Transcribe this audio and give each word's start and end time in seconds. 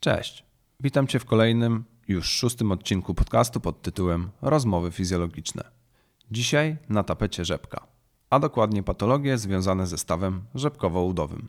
Cześć. 0.00 0.44
Witam 0.80 1.06
Cię 1.06 1.18
w 1.18 1.24
kolejnym, 1.24 1.84
już 2.08 2.28
szóstym 2.28 2.72
odcinku 2.72 3.14
podcastu 3.14 3.60
pod 3.60 3.82
tytułem 3.82 4.30
Rozmowy 4.42 4.90
fizjologiczne. 4.90 5.64
Dzisiaj 6.30 6.76
na 6.88 7.02
tapecie 7.02 7.44
rzepka, 7.44 7.86
a 8.30 8.38
dokładnie 8.38 8.82
patologie 8.82 9.38
związane 9.38 9.86
ze 9.86 9.98
stawem 9.98 10.42
rzepkowo-udowym. 10.54 11.48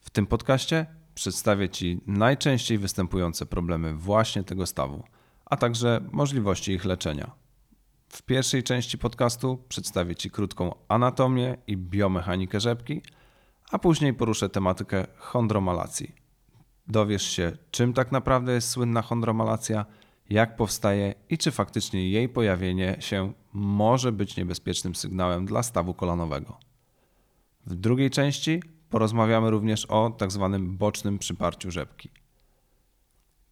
W 0.00 0.10
tym 0.10 0.26
podcaście 0.26 0.86
przedstawię 1.14 1.68
Ci 1.68 2.00
najczęściej 2.06 2.78
występujące 2.78 3.46
problemy 3.46 3.94
właśnie 3.94 4.44
tego 4.44 4.66
stawu, 4.66 5.04
a 5.44 5.56
także 5.56 6.00
możliwości 6.12 6.72
ich 6.72 6.84
leczenia. 6.84 7.30
W 8.08 8.22
pierwszej 8.22 8.62
części 8.62 8.98
podcastu 8.98 9.64
przedstawię 9.68 10.14
Ci 10.14 10.30
krótką 10.30 10.74
anatomię 10.88 11.56
i 11.66 11.76
biomechanikę 11.76 12.60
rzepki, 12.60 13.02
a 13.70 13.78
później 13.78 14.14
poruszę 14.14 14.48
tematykę 14.48 15.06
chondromalacji. 15.16 16.19
Dowiesz 16.88 17.22
się, 17.22 17.52
czym 17.70 17.92
tak 17.92 18.12
naprawdę 18.12 18.52
jest 18.52 18.68
słynna 18.68 19.02
chondromalacja, 19.02 19.86
jak 20.30 20.56
powstaje 20.56 21.14
i 21.28 21.38
czy 21.38 21.50
faktycznie 21.50 22.10
jej 22.10 22.28
pojawienie 22.28 22.96
się 23.00 23.32
może 23.52 24.12
być 24.12 24.36
niebezpiecznym 24.36 24.94
sygnałem 24.94 25.46
dla 25.46 25.62
stawu 25.62 25.94
kolanowego. 25.94 26.58
W 27.66 27.74
drugiej 27.74 28.10
części 28.10 28.62
porozmawiamy 28.90 29.50
również 29.50 29.86
o 29.88 30.16
tzw. 30.18 30.50
Tak 30.52 30.62
bocznym 30.62 31.18
przyparciu 31.18 31.70
rzepki. 31.70 32.10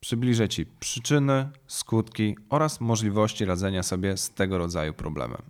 Przybliżę 0.00 0.48
Ci 0.48 0.66
przyczyny, 0.66 1.48
skutki 1.66 2.36
oraz 2.48 2.80
możliwości 2.80 3.44
radzenia 3.44 3.82
sobie 3.82 4.16
z 4.16 4.30
tego 4.30 4.58
rodzaju 4.58 4.94
problemem. 4.94 5.42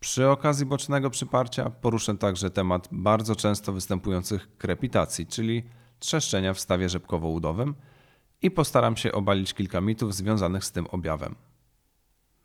Przy 0.00 0.28
okazji 0.28 0.66
bocznego 0.66 1.10
przyparcia 1.10 1.70
poruszę 1.70 2.18
także 2.18 2.50
temat 2.50 2.88
bardzo 2.92 3.36
często 3.36 3.72
występujących 3.72 4.56
krepitacji, 4.58 5.26
czyli 5.26 5.62
trzeszczenia 5.98 6.54
w 6.54 6.60
stawie 6.60 6.88
rzepkowo-udowym 6.88 7.74
i 8.42 8.50
postaram 8.50 8.96
się 8.96 9.12
obalić 9.12 9.54
kilka 9.54 9.80
mitów 9.80 10.14
związanych 10.14 10.64
z 10.64 10.72
tym 10.72 10.86
objawem. 10.86 11.34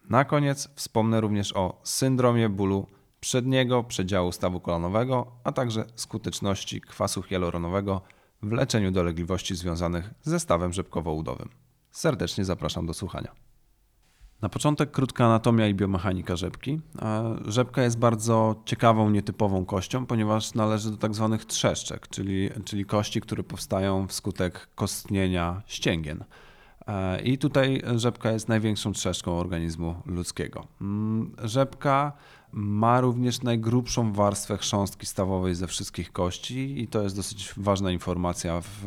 Na 0.09 0.25
koniec 0.25 0.69
wspomnę 0.75 1.21
również 1.21 1.55
o 1.55 1.81
syndromie 1.83 2.49
bólu 2.49 2.87
przedniego 3.19 3.83
przedziału 3.83 4.31
stawu 4.31 4.59
kolanowego, 4.59 5.31
a 5.43 5.51
także 5.51 5.85
skuteczności 5.95 6.81
kwasu 6.81 7.23
hialuronowego 7.23 8.01
w 8.41 8.51
leczeniu 8.51 8.91
dolegliwości 8.91 9.55
związanych 9.55 10.13
ze 10.21 10.39
stawem 10.39 10.71
rzepkowo-udowym. 10.71 11.49
Serdecznie 11.91 12.45
zapraszam 12.45 12.85
do 12.85 12.93
słuchania. 12.93 13.48
Na 14.41 14.49
początek 14.49 14.91
krótka 14.91 15.25
anatomia 15.25 15.67
i 15.67 15.73
biomechanika 15.73 16.35
rzepki. 16.35 16.79
Rzepka 17.45 17.83
jest 17.83 17.99
bardzo 17.99 18.55
ciekawą, 18.65 19.09
nietypową 19.09 19.65
kością, 19.65 20.05
ponieważ 20.05 20.53
należy 20.53 20.91
do 20.91 20.97
tak 20.97 21.15
zwanych 21.15 21.45
trzeszczek, 21.45 22.07
czyli, 22.07 22.49
czyli 22.65 22.85
kości, 22.85 23.21
które 23.21 23.43
powstają 23.43 24.07
wskutek 24.07 24.69
kostnienia 24.75 25.61
ścięgien. 25.65 26.23
E, 26.87 27.21
I 27.21 27.37
tutaj 27.37 27.81
rzepka 27.95 28.31
jest 28.31 28.47
największą 28.47 28.91
trzeszczką 28.91 29.39
organizmu 29.39 29.95
ludzkiego. 30.05 30.67
Mm, 30.81 31.35
rzepka 31.43 32.11
ma 32.51 33.01
również 33.01 33.41
najgrubszą 33.41 34.13
warstwę 34.13 34.57
chrząstki 34.57 35.05
stawowej 35.05 35.55
ze 35.55 35.67
wszystkich 35.67 36.11
kości 36.11 36.81
i 36.81 36.87
to 36.87 37.03
jest 37.03 37.15
dosyć 37.15 37.53
ważna 37.57 37.91
informacja, 37.91 38.61
w, 38.61 38.85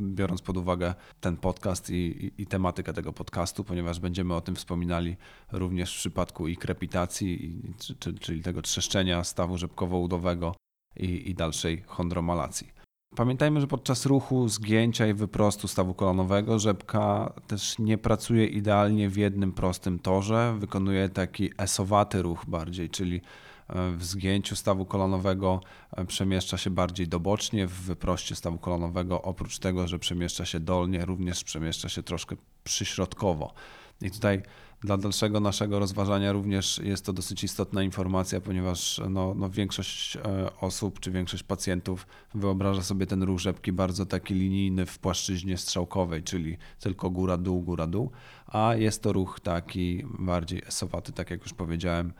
biorąc 0.00 0.42
pod 0.42 0.56
uwagę 0.56 0.94
ten 1.20 1.36
podcast 1.36 1.90
i, 1.90 1.94
i, 1.94 2.42
i, 2.42 2.46
tematykę 2.46 2.92
tego 2.92 3.12
podcastu, 3.12 3.64
ponieważ 3.64 4.00
będziemy 4.00 4.34
o 4.34 4.40
tym 4.40 4.56
wspominali 4.56 5.16
również 5.52 5.94
w 5.94 5.98
przypadku 5.98 6.48
i 6.48 6.56
krepitacji, 6.56 7.44
i, 7.44 7.74
czyli 8.20 8.42
tego 8.42 8.62
trzeszczenia 8.62 9.24
stawu 9.24 9.58
rzepkowo-udowego 9.58 10.54
i 10.96 11.34
dalszej 11.34 11.82
chondromalacji. 11.86 12.75
Pamiętajmy, 13.16 13.60
że 13.60 13.66
podczas 13.66 14.06
ruchu 14.06 14.48
zgięcia 14.48 15.06
i 15.06 15.14
wyprostu 15.14 15.68
stawu 15.68 15.94
kolanowego 15.94 16.58
rzepka 16.58 17.32
też 17.46 17.78
nie 17.78 17.98
pracuje 17.98 18.46
idealnie 18.46 19.08
w 19.08 19.16
jednym 19.16 19.52
prostym 19.52 19.98
torze, 19.98 20.56
wykonuje 20.58 21.08
taki 21.08 21.50
esowaty 21.58 22.22
ruch 22.22 22.44
bardziej, 22.48 22.90
czyli 22.90 23.20
e, 23.68 23.90
w 23.90 24.04
zgięciu 24.04 24.56
stawu 24.56 24.84
kolanowego 24.84 25.60
e, 25.96 26.04
przemieszcza 26.04 26.58
się 26.58 26.70
bardziej 26.70 27.08
dobocznie, 27.08 27.66
w 27.66 27.72
wyproście 27.72 28.34
stawu 28.34 28.58
kolanowego 28.58 29.22
oprócz 29.22 29.58
tego, 29.58 29.88
że 29.88 29.98
przemieszcza 29.98 30.44
się 30.44 30.60
dolnie, 30.60 31.04
również 31.04 31.44
przemieszcza 31.44 31.88
się 31.88 32.02
troszkę 32.02 32.36
przyśrodkowo. 32.64 33.54
I 34.02 34.10
tutaj 34.10 34.42
dla 34.80 34.96
dalszego 34.96 35.40
naszego 35.40 35.78
rozważania 35.78 36.32
również 36.32 36.78
jest 36.78 37.06
to 37.06 37.12
dosyć 37.12 37.44
istotna 37.44 37.82
informacja, 37.82 38.40
ponieważ 38.40 39.00
no, 39.10 39.34
no 39.34 39.50
większość 39.50 40.16
e, 40.16 40.20
osób 40.60 41.00
czy 41.00 41.10
większość 41.10 41.42
pacjentów 41.42 42.06
wyobraża 42.34 42.82
sobie 42.82 43.06
ten 43.06 43.22
ruch 43.22 43.38
rzepki 43.38 43.72
bardzo 43.72 44.06
taki 44.06 44.34
linijny 44.34 44.86
w 44.86 44.98
płaszczyźnie 44.98 45.56
strzałkowej, 45.56 46.22
czyli 46.22 46.56
tylko 46.80 47.10
góra-dół, 47.10 47.62
góra-dół, 47.62 48.10
a 48.46 48.74
jest 48.74 49.02
to 49.02 49.12
ruch 49.12 49.40
taki 49.40 50.04
bardziej 50.18 50.62
esowaty, 50.66 51.12
tak 51.12 51.30
jak 51.30 51.42
już 51.42 51.52
powiedziałem. 51.52 52.12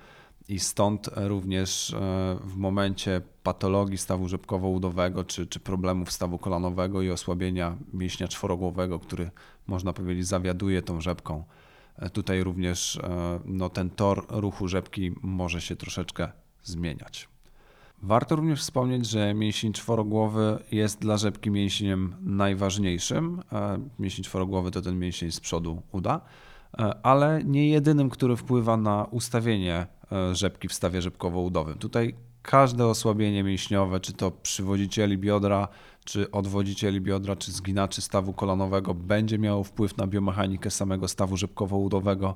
I 0.48 0.58
stąd 0.58 1.10
również 1.16 1.94
e, 1.94 1.98
w 2.44 2.56
momencie 2.56 3.20
patologii 3.42 3.98
stawu 3.98 4.28
rzepkowo-udowego 4.28 5.24
czy, 5.24 5.46
czy 5.46 5.60
problemów 5.60 6.12
stawu 6.12 6.38
kolanowego 6.38 7.02
i 7.02 7.10
osłabienia 7.10 7.76
mięśnia 7.92 8.28
czworogłowego, 8.28 8.98
który 8.98 9.30
można 9.66 9.92
powiedzieć 9.92 10.26
zawiaduje 10.26 10.82
tą 10.82 11.00
rzepką, 11.00 11.44
Tutaj 12.12 12.44
również 12.44 12.96
e, 12.96 13.40
no, 13.44 13.68
ten 13.68 13.90
tor 13.90 14.26
ruchu 14.28 14.68
rzepki 14.68 15.12
może 15.22 15.60
się 15.60 15.76
troszeczkę 15.76 16.28
zmieniać. 16.62 17.28
Warto 18.02 18.36
również 18.36 18.60
wspomnieć, 18.60 19.06
że 19.06 19.34
mięsień 19.34 19.72
czworogłowy 19.72 20.58
jest 20.72 20.98
dla 20.98 21.16
rzepki 21.16 21.50
mięśniem 21.50 22.14
najważniejszym. 22.20 23.42
E, 23.52 23.78
mięsień 23.98 24.24
czworogłowy 24.24 24.70
to 24.70 24.82
ten 24.82 24.98
mięsień 24.98 25.32
z 25.32 25.40
przodu 25.40 25.82
uda, 25.92 26.20
e, 26.78 27.06
ale 27.06 27.44
nie 27.44 27.68
jedynym, 27.68 28.10
który 28.10 28.36
wpływa 28.36 28.76
na 28.76 29.04
ustawienie 29.04 29.86
rzepki 30.32 30.68
w 30.68 30.72
stawie 30.72 31.02
rzepkowo-udowym. 31.02 31.78
Tutaj 31.78 32.14
każde 32.46 32.86
osłabienie 32.86 33.42
mięśniowe, 33.42 34.00
czy 34.00 34.12
to 34.12 34.30
przywodzicieli 34.30 35.18
biodra, 35.18 35.68
czy 36.04 36.30
odwodzicieli 36.30 37.00
biodra, 37.00 37.36
czy 37.36 37.52
zginaczy 37.52 38.02
stawu 38.02 38.32
kolanowego 38.32 38.94
będzie 38.94 39.38
miało 39.38 39.64
wpływ 39.64 39.96
na 39.96 40.06
biomechanikę 40.06 40.70
samego 40.70 41.08
stawu 41.08 41.36
rzepkowo-udowego 41.36 42.34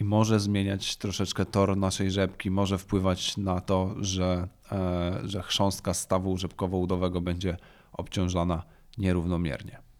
i 0.00 0.04
może 0.04 0.40
zmieniać 0.40 0.96
troszeczkę 0.96 1.44
tor 1.44 1.76
naszej 1.76 2.10
rzepki, 2.10 2.50
może 2.50 2.78
wpływać 2.78 3.36
na 3.36 3.60
to, 3.60 3.94
że, 4.00 4.48
e, 4.72 5.20
że 5.24 5.42
chrząstka 5.42 5.94
stawu 5.94 6.36
rzepkowo-udowego 6.36 7.20
będzie 7.20 7.56
obciążana 7.92 8.62
nierównomiernie. 8.98 9.91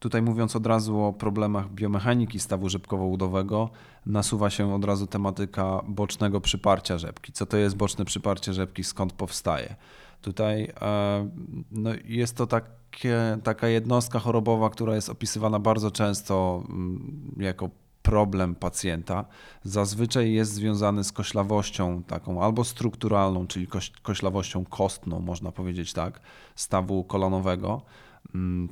Tutaj 0.00 0.22
mówiąc 0.22 0.56
od 0.56 0.66
razu 0.66 1.00
o 1.00 1.12
problemach 1.12 1.70
biomechaniki 1.70 2.38
stawu 2.38 2.68
rzepkowo-udowego, 2.68 3.68
nasuwa 4.06 4.50
się 4.50 4.74
od 4.74 4.84
razu 4.84 5.06
tematyka 5.06 5.82
bocznego 5.88 6.40
przyparcia 6.40 6.98
rzepki. 6.98 7.32
Co 7.32 7.46
to 7.46 7.56
jest 7.56 7.76
boczne 7.76 8.04
przyparcie 8.04 8.54
rzepki, 8.54 8.84
skąd 8.84 9.12
powstaje? 9.12 9.74
Tutaj 10.22 10.72
e, 10.80 11.30
no, 11.70 11.90
jest 12.04 12.36
to 12.36 12.46
takie, 12.46 13.38
taka 13.42 13.68
jednostka 13.68 14.18
chorobowa, 14.18 14.70
która 14.70 14.94
jest 14.94 15.08
opisywana 15.08 15.58
bardzo 15.58 15.90
często 15.90 16.62
mm, 16.68 17.34
jako 17.36 17.70
problem 18.02 18.54
pacjenta. 18.54 19.24
Zazwyczaj 19.62 20.32
jest 20.32 20.52
związany 20.52 21.04
z 21.04 21.12
koślawością 21.12 22.02
taką 22.02 22.42
albo 22.42 22.64
strukturalną, 22.64 23.46
czyli 23.46 23.66
koślawością 24.02 24.64
kostną, 24.64 25.20
można 25.20 25.52
powiedzieć 25.52 25.92
tak, 25.92 26.20
stawu 26.54 27.04
kolanowego, 27.04 27.82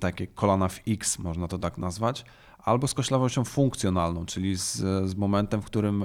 takie 0.00 0.26
kolana 0.26 0.69
w 0.69 0.81
X, 0.86 1.19
można 1.19 1.48
to 1.48 1.59
tak 1.59 1.78
nazwać 1.78 2.25
albo 2.69 2.88
z 2.88 2.94
koślawością 2.94 3.44
funkcjonalną, 3.44 4.26
czyli 4.26 4.56
z, 4.56 4.76
z 5.10 5.14
momentem, 5.14 5.62
w 5.62 5.64
którym 5.64 6.04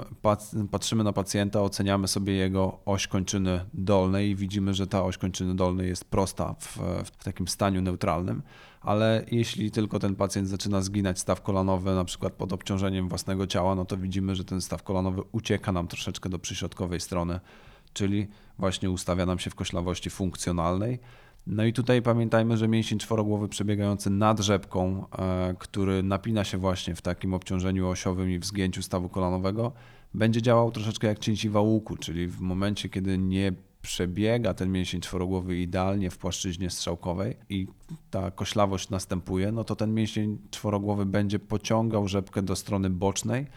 patrzymy 0.71 1.03
na 1.03 1.13
pacjenta, 1.13 1.61
oceniamy 1.61 2.07
sobie 2.07 2.33
jego 2.33 2.79
oś 2.85 3.07
kończyny 3.07 3.65
dolnej 3.73 4.29
i 4.29 4.35
widzimy, 4.35 4.73
że 4.73 4.87
ta 4.87 5.03
oś 5.03 5.17
kończyny 5.17 5.55
dolnej 5.55 5.87
jest 5.87 6.05
prosta 6.05 6.55
w, 6.59 6.77
w 7.05 7.23
takim 7.23 7.47
stanie 7.47 7.81
neutralnym, 7.81 8.41
ale 8.81 9.25
jeśli 9.31 9.71
tylko 9.71 9.99
ten 9.99 10.15
pacjent 10.15 10.47
zaczyna 10.47 10.81
zginać 10.81 11.19
staw 11.19 11.41
kolanowy, 11.41 11.95
na 11.95 12.05
przykład 12.05 12.33
pod 12.33 12.53
obciążeniem 12.53 13.09
własnego 13.09 13.47
ciała, 13.47 13.75
no 13.75 13.85
to 13.85 13.97
widzimy, 13.97 14.35
że 14.35 14.45
ten 14.45 14.61
staw 14.61 14.83
kolanowy 14.83 15.21
ucieka 15.31 15.71
nam 15.71 15.87
troszeczkę 15.87 16.29
do 16.29 16.39
przyśrodkowej 16.39 16.99
strony, 16.99 17.39
czyli 17.93 18.27
właśnie 18.59 18.91
ustawia 18.91 19.25
nam 19.25 19.39
się 19.39 19.49
w 19.49 19.55
koślawości 19.55 20.09
funkcjonalnej 20.09 20.99
no 21.47 21.65
i 21.65 21.73
tutaj 21.73 22.01
pamiętajmy, 22.01 22.57
że 22.57 22.67
mięsień 22.67 22.99
czworogłowy 22.99 23.47
przebiegający 23.47 24.09
nad 24.09 24.39
rzepką, 24.39 25.05
e, 25.17 25.55
który 25.59 26.03
napina 26.03 26.43
się 26.43 26.57
właśnie 26.57 26.95
w 26.95 27.01
takim 27.01 27.33
obciążeniu 27.33 27.87
osiowym 27.87 28.31
i 28.31 28.39
w 28.39 28.45
zgięciu 28.45 28.81
stawu 28.81 29.09
kolanowego, 29.09 29.71
będzie 30.13 30.41
działał 30.41 30.71
troszeczkę 30.71 31.07
jak 31.07 31.19
cięciwa 31.19 31.61
łuku, 31.61 31.97
czyli 31.97 32.27
w 32.27 32.39
momencie, 32.39 32.89
kiedy 32.89 33.17
nie 33.17 33.53
przebiega 33.81 34.53
ten 34.53 34.71
mięsień 34.71 35.01
czworogłowy 35.01 35.57
idealnie 35.57 36.09
w 36.09 36.17
płaszczyźnie 36.17 36.69
strzałkowej 36.69 37.37
i 37.49 37.67
ta 38.11 38.31
koślawość 38.31 38.89
następuje, 38.89 39.51
no 39.51 39.63
to 39.63 39.75
ten 39.75 39.93
mięsień 39.93 40.37
czworogłowy 40.51 41.05
będzie 41.05 41.39
pociągał 41.39 42.07
rzepkę 42.07 42.41
do 42.41 42.55
strony 42.55 42.89
bocznej 42.89 43.47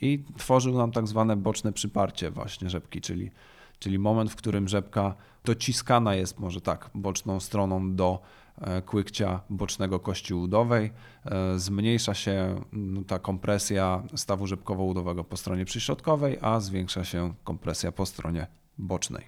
i 0.00 0.24
tworzył 0.36 0.78
nam 0.78 0.92
tak 0.92 1.06
zwane 1.06 1.36
boczne 1.36 1.72
przyparcie 1.72 2.30
właśnie 2.30 2.70
rzepki, 2.70 3.00
czyli 3.00 3.30
czyli 3.78 3.98
moment, 3.98 4.32
w 4.32 4.36
którym 4.36 4.68
rzepka 4.68 5.14
dociskana 5.46 6.14
jest 6.14 6.38
może 6.38 6.60
tak 6.60 6.90
boczną 6.94 7.40
stroną 7.40 7.94
do, 7.94 8.22
kłykcia 8.86 9.40
bocznego 9.50 10.00
kości 10.00 10.34
udowej. 10.34 10.92
Zmniejsza 11.56 12.14
się 12.14 12.60
no, 12.72 13.04
ta 13.04 13.18
kompresja 13.18 14.02
stawu 14.14 14.46
rzepkowo-udowego 14.46 15.24
po 15.24 15.36
stronie 15.36 15.64
przyśrodkowej, 15.64 16.38
a 16.40 16.60
zwiększa 16.60 17.04
się 17.04 17.34
kompresja 17.44 17.92
po 17.92 18.06
stronie 18.06 18.46
bocznej. 18.78 19.24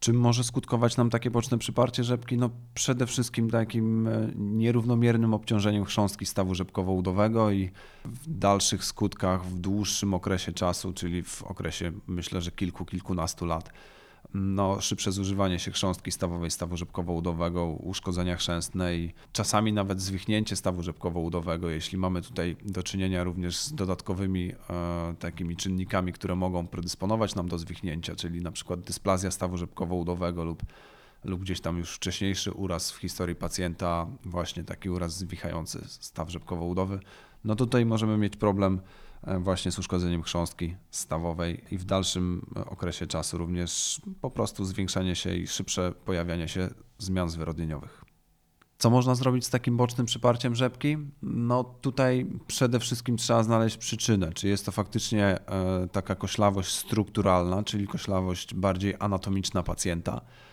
Czym 0.00 0.16
może 0.16 0.44
skutkować 0.44 0.96
nam 0.96 1.10
takie 1.10 1.30
boczne 1.30 1.58
przyparcie 1.58 2.04
rzepki? 2.04 2.36
No 2.36 2.50
przede 2.74 3.06
wszystkim 3.06 3.50
takim 3.50 4.08
e, 4.08 4.28
nierównomiernym 4.36 5.34
obciążeniem 5.34 5.84
chrząstki 5.84 6.26
stawu 6.26 6.54
rzepkowo-udowego 6.54 7.52
i 7.52 7.70
w 8.04 8.38
dalszych 8.38 8.84
skutkach 8.84 9.44
w 9.46 9.58
dłuższym 9.58 10.14
okresie 10.14 10.52
czasu, 10.52 10.92
czyli 10.92 11.22
w 11.22 11.42
okresie 11.42 11.92
myślę, 12.06 12.40
że 12.40 12.50
kilku, 12.50 12.84
kilkunastu 12.84 13.46
lat 13.46 13.72
no, 14.34 14.80
szybsze 14.80 15.12
zużywanie 15.12 15.58
się 15.58 15.70
chrząstki 15.70 16.12
stawowej, 16.12 16.50
stawu 16.50 16.76
rzepkowo-udowego, 16.76 17.76
uszkodzenia 17.80 18.36
chrzęstne 18.36 18.96
i 18.96 19.12
czasami 19.32 19.72
nawet 19.72 20.00
zwichnięcie 20.00 20.56
stawu 20.56 20.82
rzepkowo-udowego, 20.82 21.68
jeśli 21.68 21.98
mamy 21.98 22.22
tutaj 22.22 22.56
do 22.64 22.82
czynienia 22.82 23.24
również 23.24 23.56
z 23.56 23.74
dodatkowymi 23.74 24.52
e, 24.70 25.14
takimi 25.18 25.56
czynnikami, 25.56 26.12
które 26.12 26.36
mogą 26.36 26.66
predysponować 26.66 27.34
nam 27.34 27.48
do 27.48 27.58
zwichnięcia, 27.58 28.16
czyli 28.16 28.42
na 28.42 28.52
przykład 28.52 28.80
dysplazja 28.80 29.30
stawu 29.30 29.56
rzepkowo-udowego 29.56 30.44
lub 30.44 30.62
lub 31.24 31.40
gdzieś 31.40 31.60
tam 31.60 31.78
już 31.78 31.94
wcześniejszy 31.96 32.52
uraz 32.52 32.92
w 32.92 32.96
historii 32.96 33.36
pacjenta, 33.36 34.06
właśnie 34.24 34.64
taki 34.64 34.90
uraz 34.90 35.18
zwichający 35.18 35.84
staw 35.88 36.28
rzepkowo-udowy, 36.30 36.98
no 37.44 37.56
tutaj 37.56 37.86
możemy 37.86 38.18
mieć 38.18 38.36
problem 38.36 38.80
właśnie 39.40 39.72
z 39.72 39.78
uszkodzeniem 39.78 40.22
chrząstki 40.22 40.76
stawowej 40.90 41.64
i 41.70 41.78
w 41.78 41.84
dalszym 41.84 42.46
e, 42.56 42.64
okresie 42.64 43.06
czasu 43.06 43.38
również 43.38 44.00
po 44.20 44.30
prostu 44.30 44.64
zwiększanie 44.64 45.16
się 45.16 45.34
i 45.34 45.46
szybsze 45.46 45.92
pojawianie 46.04 46.48
się 46.48 46.68
zmian 46.98 47.30
zwyrodnieniowych. 47.30 48.04
Co 48.78 48.90
można 48.90 49.14
zrobić 49.14 49.46
z 49.46 49.50
takim 49.50 49.76
bocznym 49.76 50.06
przyparciem 50.06 50.54
rzepki? 50.54 50.96
No 51.22 51.64
tutaj 51.64 52.26
przede 52.46 52.80
wszystkim 52.80 53.16
trzeba 53.16 53.42
znaleźć 53.42 53.76
przyczynę. 53.76 54.32
Czy 54.32 54.48
jest 54.48 54.66
to 54.66 54.72
faktycznie 54.72 55.24
e, 55.26 55.88
taka 55.92 56.14
koślawość 56.14 56.74
strukturalna, 56.74 57.62
czyli 57.62 57.86
koślawość 57.86 58.54
bardziej 58.54 58.94
anatomiczna 58.98 59.62
pacjenta, 59.62 60.20
E, 60.20 60.51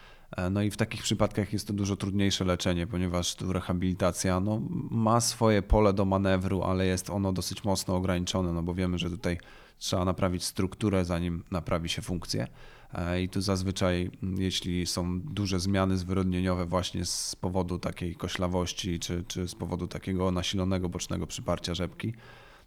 no 0.52 0.62
i 0.62 0.72
w 0.72 0.78
takich 0.78 1.04
przypadkach 1.04 1.54
jest 1.54 1.68
to 1.68 1.74
dużo 1.74 1.96
trudniejsze 1.96 2.46
leczenie, 2.46 2.88
ponieważ 2.88 3.36
tu 3.36 3.54
rehabilitacja 3.54 4.40
no, 4.40 4.62
ma 4.92 5.22
swoje 5.22 5.62
pole 5.62 5.94
do 5.94 6.06
manewru, 6.06 6.64
ale 6.64 6.86
jest 6.86 7.10
ono 7.10 7.34
dosyć 7.34 7.64
mocno 7.64 7.96
ograniczone, 7.96 8.54
no 8.54 8.64
bo 8.64 8.74
wiemy, 8.74 8.98
że 8.98 9.10
tutaj 9.10 9.38
trzeba 9.78 10.06
naprawić 10.06 10.44
strukturę, 10.44 11.06
zanim 11.06 11.44
naprawi 11.52 11.90
się 11.90 12.02
funkcję. 12.02 12.48
E, 12.94 13.22
I 13.22 13.30
tu 13.30 13.42
zazwyczaj, 13.42 14.12
jeśli 14.38 14.86
są 14.86 15.22
duże 15.22 15.60
zmiany 15.60 15.98
zwyrodnieniowe 15.98 16.66
właśnie 16.66 17.06
z 17.06 17.36
powodu 17.36 17.80
takiej 17.80 18.16
koślawości, 18.16 19.00
czy, 19.00 19.24
czy 19.28 19.48
z 19.48 19.56
powodu 19.56 19.88
takiego 19.88 20.32
nasilonego 20.32 20.90
bocznego 20.90 21.28
przyparcia 21.28 21.76
rzepki, 21.76 22.14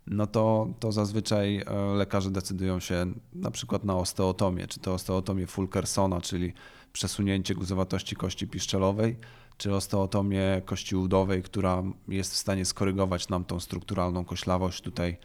no 0.06 0.26
to, 0.26 0.68
to 0.80 0.92
zazwyczaj 0.92 1.56
e, 1.56 1.94
lekarze 1.94 2.30
decydują 2.30 2.80
się 2.80 3.06
na 3.32 3.50
przykład 3.50 3.84
na 3.84 3.96
osteotomię, 3.96 4.66
czy 4.66 4.80
to 4.80 4.94
osteotomię 4.94 5.46
Fulkersona, 5.46 6.20
czyli 6.20 6.52
przesunięcie 6.92 7.54
guzowatości 7.54 8.16
kości 8.16 8.48
piszczelowej, 8.48 9.16
czy 9.56 9.74
osteotomię 9.74 10.62
kości 10.64 10.96
udowej, 10.96 11.42
która 11.42 11.82
jest 12.08 12.32
w 12.32 12.36
stanie 12.36 12.64
skorygować 12.64 13.28
nam 13.28 13.44
tą 13.44 13.60
strukturalną 13.60 14.24
koślawość. 14.24 14.82
Tutaj 14.82 15.16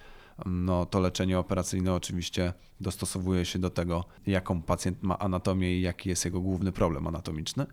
no, 0.45 0.85
to 0.85 0.99
leczenie 0.99 1.39
operacyjne 1.39 1.93
oczywiście 1.93 2.53
dostosowuje 2.81 3.45
się 3.45 3.59
do 3.59 3.69
tego, 3.69 4.05
jaką 4.27 4.61
pacjent 4.61 5.03
ma 5.03 5.19
anatomię 5.19 5.77
i 5.77 5.81
jaki 5.81 6.09
jest 6.09 6.25
jego 6.25 6.41
główny 6.41 6.71
problem 6.71 7.07
anatomiczny. 7.07 7.65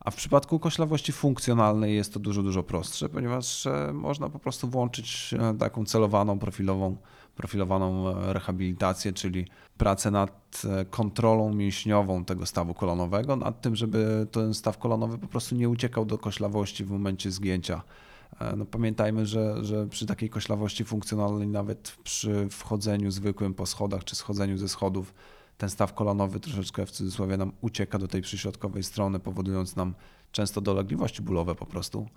A 0.00 0.10
w 0.10 0.16
przypadku 0.16 0.58
koślawości 0.58 1.12
funkcjonalnej 1.12 1.94
jest 1.94 2.14
to 2.14 2.20
dużo, 2.20 2.42
dużo 2.42 2.62
prostsze, 2.62 3.08
ponieważ 3.08 3.66
e, 3.66 3.90
można 3.92 4.28
po 4.28 4.38
prostu 4.38 4.68
włączyć 4.68 5.34
e, 5.38 5.58
taką 5.58 5.84
celowaną, 5.84 6.38
profilową, 6.38 6.96
profilowaną 7.36 8.08
e, 8.08 8.32
rehabilitację, 8.32 9.12
czyli 9.12 9.46
pracę 9.78 10.10
nad 10.10 10.62
kontrolą 10.90 11.54
mięśniową 11.54 12.24
tego 12.24 12.46
stawu 12.46 12.74
kolonowego, 12.74 13.36
nad 13.36 13.60
tym, 13.60 13.76
żeby 13.76 14.26
ten 14.32 14.54
staw 14.54 14.78
kolonowy 14.78 15.18
po 15.18 15.26
prostu 15.26 15.54
nie 15.54 15.68
uciekał 15.68 16.04
do 16.04 16.18
koślawości 16.18 16.84
w 16.84 16.90
momencie 16.90 17.30
zgięcia. 17.30 17.82
No 18.56 18.64
pamiętajmy, 18.64 19.26
że, 19.26 19.64
że 19.64 19.86
przy 19.86 20.06
takiej 20.06 20.30
koślawości 20.30 20.84
funkcjonalnej, 20.84 21.48
nawet 21.48 21.96
przy 22.04 22.48
wchodzeniu 22.50 23.10
zwykłym 23.10 23.54
po 23.54 23.66
schodach 23.66 24.04
czy 24.04 24.16
schodzeniu 24.16 24.58
ze 24.58 24.68
schodów, 24.68 25.14
ten 25.58 25.70
staw 25.70 25.94
kolanowy 25.94 26.40
troszeczkę 26.40 26.86
w 26.86 26.90
cudzysłowie 26.90 27.36
nam 27.36 27.52
ucieka 27.60 27.98
do 27.98 28.08
tej 28.08 28.22
przyśrodkowej 28.22 28.82
strony, 28.82 29.20
powodując 29.20 29.76
nam 29.76 29.94
często 30.32 30.60
dolegliwości 30.60 31.22
bólowe 31.22 31.54
po 31.54 31.66
prostu 31.66 32.08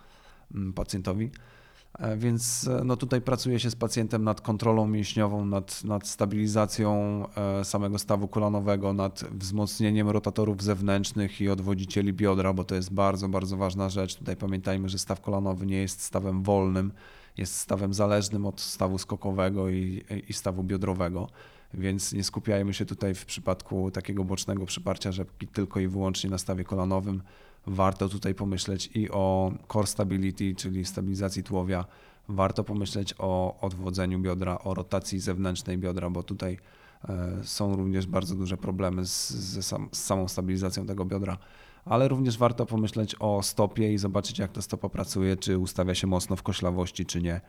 mm, 0.55 0.73
pacjentowi. 0.73 1.31
E, 1.99 2.17
więc 2.17 2.67
e, 2.67 2.83
no 2.85 2.97
tutaj 2.97 3.21
pracuje 3.21 3.59
się 3.59 3.69
z 3.69 3.75
pacjentem 3.75 4.23
nad 4.23 4.41
kontrolą 4.41 4.87
mięśniową, 4.87 5.45
nad, 5.45 5.83
nad 5.83 6.07
stabilizacją 6.07 7.23
e, 7.35 7.65
samego 7.65 7.99
stawu 7.99 8.27
kolanowego, 8.27 8.93
nad 8.93 9.23
wzmocnieniem 9.31 10.09
rotatorów 10.09 10.63
zewnętrznych 10.63 11.41
i 11.41 11.49
odwodzicieli 11.49 12.13
biodra, 12.13 12.53
bo 12.53 12.63
to 12.63 12.75
jest 12.75 12.93
bardzo, 12.93 13.29
bardzo 13.29 13.57
ważna 13.57 13.89
rzecz. 13.89 14.15
Tutaj 14.15 14.35
pamiętajmy, 14.37 14.89
że 14.89 14.99
staw 14.99 15.21
kolanowy 15.21 15.65
nie 15.65 15.77
jest 15.77 16.01
stawem 16.01 16.43
wolnym, 16.43 16.91
jest 17.37 17.55
stawem 17.55 17.93
zależnym 17.93 18.45
od 18.45 18.61
stawu 18.61 18.97
skokowego 18.97 19.69
i, 19.69 20.03
i 20.29 20.33
stawu 20.33 20.63
biodrowego. 20.63 21.27
Więc 21.73 22.13
nie 22.13 22.23
skupiajmy 22.23 22.73
się 22.73 22.85
tutaj 22.85 23.15
w 23.15 23.25
przypadku 23.25 23.91
takiego 23.91 24.23
bocznego 24.23 24.65
przyparcia 24.65 25.11
rzepki 25.11 25.47
tylko 25.47 25.79
i 25.79 25.87
wyłącznie 25.87 26.29
na 26.29 26.37
stawie 26.37 26.63
kolanowym. 26.63 27.21
Warto 27.67 28.09
tutaj 28.09 28.35
pomyśleć 28.35 28.89
i 28.95 29.11
o 29.11 29.51
core 29.73 29.87
stability, 29.87 30.55
czyli 30.55 30.85
stabilizacji 30.85 31.43
tułowia. 31.43 31.85
Warto 32.27 32.63
pomyśleć 32.63 33.15
o 33.17 33.59
odwodzeniu 33.61 34.19
biodra, 34.19 34.59
o 34.59 34.73
rotacji 34.73 35.19
zewnętrznej 35.19 35.77
biodra, 35.77 36.09
bo 36.09 36.23
tutaj 36.23 36.57
e, 37.09 37.43
są 37.43 37.75
również 37.75 38.07
bardzo 38.07 38.35
duże 38.35 38.57
problemy 38.57 39.05
z, 39.05 39.29
z, 39.29 39.65
z 39.91 39.97
samą 39.97 40.27
stabilizacją 40.27 40.85
tego 40.85 41.05
biodra 41.05 41.37
ale 41.85 42.07
również 42.07 42.37
warto 42.37 42.65
pomyśleć 42.65 43.15
o 43.19 43.43
stopie 43.43 43.93
i 43.93 43.97
zobaczyć, 43.97 44.39
jak 44.39 44.51
ta 44.51 44.61
stopa 44.61 44.89
pracuje, 44.89 45.37
czy 45.37 45.57
ustawia 45.57 45.95
się 45.95 46.07
mocno 46.07 46.35
w 46.35 46.43
koślawości, 46.43 47.05
czy 47.05 47.21
nie. 47.21 47.41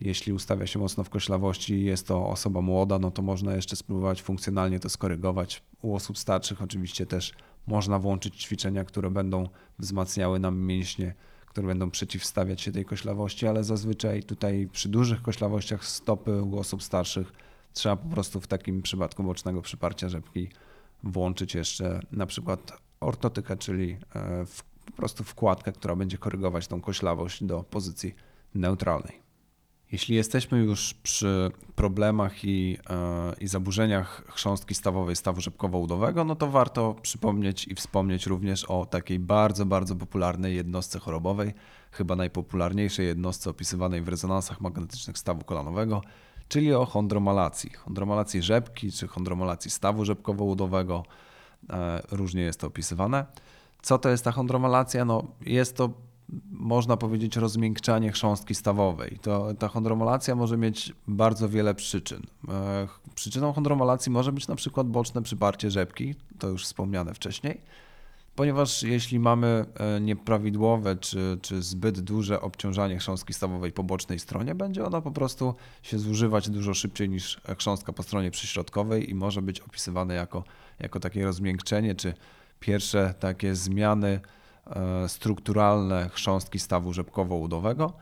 Jeśli 0.00 0.32
ustawia 0.32 0.66
się 0.66 0.78
mocno 0.78 1.04
w 1.04 1.10
koślawości 1.10 1.74
i 1.74 1.84
jest 1.84 2.06
to 2.06 2.26
osoba 2.26 2.60
młoda, 2.60 2.98
no 2.98 3.10
to 3.10 3.22
można 3.22 3.54
jeszcze 3.54 3.76
spróbować 3.76 4.22
funkcjonalnie 4.22 4.80
to 4.80 4.88
skorygować. 4.88 5.62
U 5.82 5.94
osób 5.94 6.18
starszych 6.18 6.62
oczywiście 6.62 7.06
też 7.06 7.32
można 7.66 7.98
włączyć 7.98 8.42
ćwiczenia, 8.42 8.84
które 8.84 9.10
będą 9.10 9.48
wzmacniały 9.78 10.38
nam 10.38 10.58
mięśnie, 10.58 11.14
które 11.46 11.66
będą 11.66 11.90
przeciwstawiać 11.90 12.60
się 12.60 12.72
tej 12.72 12.84
koślawości, 12.84 13.46
ale 13.46 13.64
zazwyczaj 13.64 14.22
tutaj 14.22 14.68
przy 14.72 14.88
dużych 14.88 15.22
koślawościach 15.22 15.84
stopy 15.84 16.42
u 16.42 16.58
osób 16.58 16.82
starszych 16.82 17.32
trzeba 17.72 17.96
po 17.96 18.08
prostu 18.08 18.40
w 18.40 18.46
takim 18.46 18.82
przypadku 18.82 19.22
bocznego 19.22 19.62
przyparcia 19.62 20.08
rzepki 20.08 20.48
włączyć 21.02 21.54
jeszcze 21.54 22.00
na 22.12 22.26
przykład 22.26 22.72
ortotykę, 23.00 23.56
czyli 23.56 23.96
e, 24.14 24.46
w, 24.46 24.62
po 24.84 24.92
prostu 24.92 25.24
wkładkę, 25.24 25.72
która 25.72 25.96
będzie 25.96 26.18
korygować 26.18 26.66
tą 26.66 26.80
koślawość 26.80 27.44
do 27.44 27.62
pozycji 27.62 28.14
neutralnej. 28.54 29.29
Jeśli 29.92 30.16
jesteśmy 30.16 30.58
już 30.58 30.94
przy 30.94 31.50
problemach 31.74 32.44
i, 32.44 32.78
e, 32.90 33.32
i 33.40 33.48
zaburzeniach 33.48 34.24
chrząstki 34.28 34.74
stawowej 34.74 35.16
stawu 35.16 35.40
rzepkowo-udowego, 35.40 36.24
no 36.24 36.36
to 36.36 36.50
warto 36.50 36.94
przypomnieć 37.02 37.68
i 37.68 37.74
wspomnieć 37.74 38.26
również 38.26 38.64
o 38.64 38.86
takiej 38.86 39.18
bardzo, 39.18 39.66
bardzo 39.66 39.96
popularnej 39.96 40.56
jednostce 40.56 40.98
chorobowej, 40.98 41.54
chyba 41.90 42.16
najpopularniejszej 42.16 43.06
jednostce 43.06 43.50
opisywanej 43.50 44.02
w 44.02 44.08
rezonansach 44.08 44.60
magnetycznych 44.60 45.18
stawu 45.18 45.44
kolanowego, 45.44 46.02
czyli 46.48 46.74
o 46.74 46.86
chondromalacji. 46.86 47.70
Chondromalacji 47.70 48.42
rzepki 48.42 48.92
czy 48.92 49.08
chondromalacji 49.08 49.70
stawu 49.70 50.04
rzepkowo-udowego, 50.04 51.02
e, 51.70 52.02
różnie 52.10 52.42
jest 52.42 52.60
to 52.60 52.66
opisywane. 52.66 53.26
Co 53.82 53.98
to 53.98 54.08
jest 54.08 54.24
ta 54.24 54.32
chondromalacja? 54.32 55.04
No, 55.04 55.22
jest 55.46 55.76
to 55.76 55.90
można 56.50 56.96
powiedzieć, 56.96 57.36
rozmiękczanie 57.36 58.12
chrząstki 58.12 58.54
stawowej. 58.54 59.18
To, 59.22 59.54
ta 59.58 59.68
chondromalacja 59.68 60.34
może 60.34 60.56
mieć 60.56 60.92
bardzo 61.08 61.48
wiele 61.48 61.74
przyczyn. 61.74 62.22
E, 62.48 62.88
przyczyną 63.14 63.52
chondromalacji 63.52 64.12
może 64.12 64.32
być 64.32 64.48
na 64.48 64.56
przykład 64.56 64.86
boczne 64.86 65.22
przyparcie 65.22 65.70
rzepki, 65.70 66.14
to 66.38 66.48
już 66.48 66.64
wspomniane 66.64 67.14
wcześniej, 67.14 67.60
ponieważ 68.36 68.82
jeśli 68.82 69.18
mamy 69.18 69.64
e, 69.74 70.00
nieprawidłowe 70.00 70.96
czy, 70.96 71.38
czy 71.42 71.62
zbyt 71.62 72.00
duże 72.00 72.40
obciążanie 72.40 72.98
chrząstki 72.98 73.34
stawowej 73.34 73.72
po 73.72 73.82
bocznej 73.82 74.18
stronie, 74.18 74.54
będzie 74.54 74.84
ona 74.84 75.00
po 75.00 75.10
prostu 75.10 75.54
się 75.82 75.98
zużywać 75.98 76.50
dużo 76.50 76.74
szybciej 76.74 77.08
niż 77.08 77.40
chrząstka 77.58 77.92
po 77.92 78.02
stronie 78.02 78.30
przyśrodkowej 78.30 79.10
i 79.10 79.14
może 79.14 79.42
być 79.42 79.60
opisywane 79.60 80.14
jako, 80.14 80.44
jako 80.78 81.00
takie 81.00 81.24
rozmiękczenie, 81.24 81.94
czy 81.94 82.14
pierwsze 82.60 83.14
takie 83.20 83.54
zmiany 83.54 84.20
strukturalne 85.06 86.08
chrząstki 86.12 86.58
stawu 86.58 86.92
rzepkowo-udowego. 86.92 87.92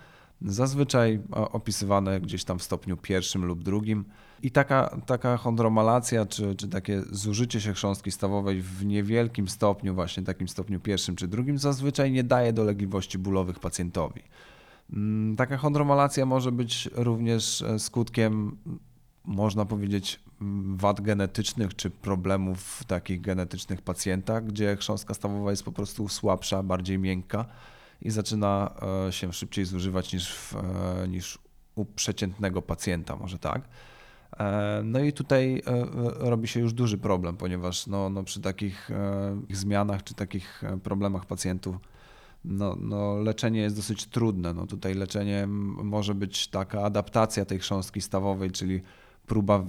zazwyczaj 0.43 1.21
opisywane 1.31 2.21
gdzieś 2.21 2.45
tam 2.45 2.59
w 2.59 2.63
stopniu 2.63 2.97
pierwszym 2.97 3.45
lub 3.45 3.63
drugim. 3.63 4.05
I 4.43 4.51
taka, 4.51 5.01
taka 5.07 5.37
chondromalacja, 5.37 6.27
czy, 6.27 6.55
czy 6.55 6.69
takie 6.69 7.03
zużycie 7.11 7.61
się 7.61 7.73
chrząstki 7.73 8.11
stawowej 8.11 8.63
w 8.63 8.85
niewielkim 8.85 9.49
stopniu, 9.49 9.95
właśnie 9.95 10.23
takim 10.23 10.49
stopniu 10.49 10.81
pierwszym 10.81 11.17
czy 11.17 11.29
drugim, 11.29 11.59
zazwyczaj 11.59 12.13
nie 12.13 12.25
daje 12.25 12.53
dolegliwości 12.53 13.19
bólowych 13.19 13.61
pacjentowi. 13.61 14.23
Mm, 14.93 15.37
taka 15.37 15.57
chondromalacja 15.57 16.27
może 16.27 16.53
być 16.53 16.89
również 16.95 17.63
e, 17.63 17.79
skutkiem, 17.79 18.57
można 19.29 19.65
powiedzieć, 19.65 20.21
mm, 20.41 20.77
wad 20.77 21.01
genetycznych 21.01 21.77
czy 21.77 21.91
problemów 21.91 22.85
takich 22.85 23.21
genetycznych 23.21 23.83
pacjenta, 23.83 24.41
gdzie 24.41 24.77
chrząstka 24.77 25.15
stawowa 25.15 25.51
jest 25.51 25.63
po 25.63 25.73
prostu 25.73 26.09
słabsza, 26.09 26.63
bardziej 26.63 26.99
miękka 26.99 27.45
i 28.03 28.11
zaczyna 28.11 28.75
e, 29.09 29.13
się 29.13 29.33
szybciej 29.33 29.65
zużywać 29.65 30.13
niż, 30.13 30.35
w, 30.35 30.57
e, 30.57 31.09
niż 31.09 31.39
u 31.75 31.85
przeciętnego 31.85 32.63
pacjenta, 32.63 33.17
może 33.17 33.39
tak. 33.39 33.69
No 34.85 35.01
i 35.01 35.13
tutaj 35.13 35.63
robi 36.19 36.49
się 36.49 36.61
już 36.61 36.73
duży 36.73 36.99
problem, 36.99 37.37
ponieważ 37.37 37.87
no, 37.87 38.11
no 38.11 38.25
przy 38.25 38.41
takich 38.41 38.91
zmianach 39.51 40.05
czy 40.05 40.15
takich 40.15 40.63
problemach 40.83 41.27
pacjentów 41.27 41.77
no, 42.45 42.77
no, 42.81 43.17
leczenie 43.17 43.61
jest 43.61 43.77
dosyć 43.77 44.07
trudne. 44.07 44.55
No, 44.55 44.67
tutaj 44.67 44.95
leczenie 44.95 45.47
może 45.47 46.15
być 46.15 46.49
taka 46.49 46.83
adaptacja 46.83 47.45
tej 47.45 47.59
chrząstki 47.59 48.01
stawowej, 48.01 48.51
czyli 48.51 48.83
próba 49.29 49.65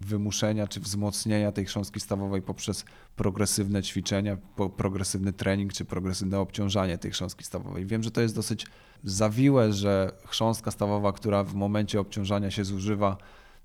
wymuszenia 0.00 0.66
czy 0.66 0.80
wzmocnienia 0.80 1.52
tej 1.52 1.64
chrząstki 1.64 2.00
stawowej 2.00 2.42
poprzez 2.42 2.84
progresywne 3.16 3.82
ćwiczenia, 3.82 4.36
progresywny 4.76 5.32
trening 5.32 5.72
czy 5.72 5.84
progresywne 5.84 6.38
obciążanie 6.38 6.98
tej 6.98 7.10
chrząstki 7.10 7.44
stawowej. 7.44 7.86
Wiem, 7.86 8.02
że 8.02 8.10
to 8.10 8.20
jest 8.20 8.34
dosyć 8.34 8.66
zawiłe, 9.04 9.72
że 9.72 10.12
chrząstka 10.26 10.70
stawowa, 10.70 11.12
która 11.12 11.44
w 11.44 11.54
momencie 11.54 12.00
obciążania 12.00 12.50
się 12.50 12.64
zużywa, 12.64 13.16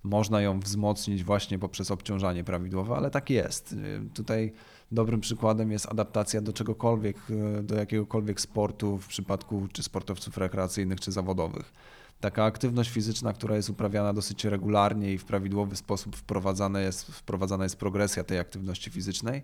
można 0.03 0.41
ją 0.41 0.59
wzmocnić 0.59 1.23
właśnie 1.23 1.59
poprzez 1.59 1.91
obciążanie 1.91 2.43
prawidłowe, 2.43 2.95
ale 2.95 3.11
tak 3.11 3.29
jest. 3.29 3.75
Tutaj 4.13 4.53
dobrym 4.91 5.21
przykładem 5.21 5.71
jest 5.71 5.91
adaptacja 5.91 6.41
do 6.41 6.53
czegokolwiek, 6.53 7.17
do 7.63 7.75
jakiegokolwiek 7.75 8.41
sportu 8.41 8.97
w 8.97 9.07
przypadku 9.07 9.67
czy 9.73 9.83
sportowców 9.83 10.37
rekreacyjnych 10.37 10.99
czy 10.99 11.11
zawodowych. 11.11 11.73
Taka 12.19 12.43
aktywność 12.43 12.89
fizyczna, 12.89 13.33
która 13.33 13.55
jest 13.55 13.69
uprawiana 13.69 14.13
dosyć 14.13 14.45
regularnie 14.45 15.13
i 15.13 15.17
w 15.17 15.25
prawidłowy 15.25 15.75
sposób 15.75 16.15
wprowadzana 16.15 16.81
jest, 16.81 17.05
wprowadzana 17.05 17.63
jest 17.63 17.77
progresja 17.77 18.23
tej 18.23 18.39
aktywności 18.39 18.91
fizycznej, 18.91 19.41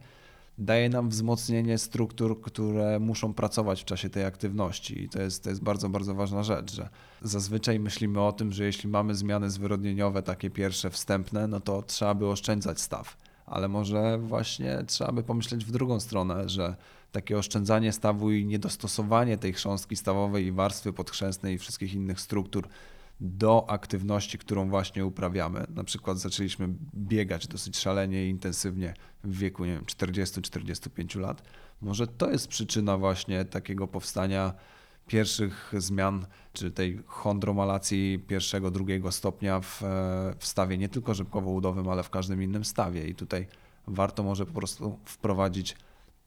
daje 0.57 0.89
nam 0.89 1.09
wzmocnienie 1.09 1.77
struktur, 1.77 2.41
które 2.41 2.99
muszą 2.99 3.33
pracować 3.33 3.81
w 3.81 3.85
czasie 3.85 4.09
tej 4.09 4.25
aktywności. 4.25 5.03
I 5.03 5.09
to 5.09 5.21
jest, 5.21 5.43
to 5.43 5.49
jest 5.49 5.63
bardzo, 5.63 5.89
bardzo 5.89 6.15
ważna 6.15 6.43
rzecz, 6.43 6.73
że 6.73 6.89
zazwyczaj 7.21 7.79
myślimy 7.79 8.21
o 8.21 8.31
tym, 8.31 8.51
że 8.51 8.65
jeśli 8.65 8.89
mamy 8.89 9.15
zmiany 9.15 9.49
zwyrodnieniowe, 9.49 10.23
takie 10.23 10.49
pierwsze, 10.49 10.89
wstępne, 10.89 11.47
no 11.47 11.59
to 11.59 11.81
trzeba 11.81 12.13
by 12.13 12.27
oszczędzać 12.27 12.81
staw. 12.81 13.17
Ale 13.45 13.67
może 13.67 14.17
właśnie 14.17 14.83
trzeba 14.87 15.11
by 15.11 15.23
pomyśleć 15.23 15.65
w 15.65 15.71
drugą 15.71 15.99
stronę, 15.99 16.49
że 16.49 16.75
takie 17.11 17.37
oszczędzanie 17.37 17.91
stawu 17.91 18.31
i 18.31 18.45
niedostosowanie 18.45 19.37
tej 19.37 19.53
chrząstki 19.53 19.95
stawowej 19.95 20.45
i 20.45 20.51
warstwy 20.51 20.93
podchrzęsnej 20.93 21.55
i 21.55 21.57
wszystkich 21.57 21.93
innych 21.93 22.19
struktur 22.19 22.67
do 23.21 23.69
aktywności, 23.69 24.37
którą 24.37 24.69
właśnie 24.69 25.05
uprawiamy. 25.05 25.65
Na 25.75 25.83
przykład 25.83 26.19
zaczęliśmy 26.19 26.69
biegać 26.95 27.47
dosyć 27.47 27.77
szalenie 27.77 28.25
i 28.25 28.29
intensywnie 28.29 28.93
w 29.23 29.37
wieku 29.37 29.63
40-45 29.63 31.19
lat. 31.19 31.43
Może 31.81 32.07
to 32.07 32.31
jest 32.31 32.47
przyczyna 32.47 32.97
właśnie 32.97 33.45
takiego 33.45 33.87
powstania 33.87 34.53
pierwszych 35.07 35.73
zmian, 35.77 36.25
czy 36.53 36.71
tej 36.71 36.99
chondromalacji 37.05 38.23
pierwszego, 38.27 38.71
drugiego 38.71 39.11
stopnia 39.11 39.59
w, 39.59 39.83
w 40.39 40.47
stawie 40.47 40.77
nie 40.77 40.89
tylko 40.89 41.13
rzepkowo-udowym, 41.13 41.89
ale 41.89 42.03
w 42.03 42.09
każdym 42.09 42.43
innym 42.43 42.65
stawie. 42.65 43.07
I 43.07 43.15
tutaj 43.15 43.47
warto 43.87 44.23
może 44.23 44.45
po 44.45 44.53
prostu 44.53 44.99
wprowadzić 45.05 45.75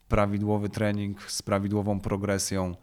prawidłowy 0.09 0.69
trening 0.69 1.23
z 1.23 1.43
prawidłową 1.43 2.01
progresją, 2.01 2.75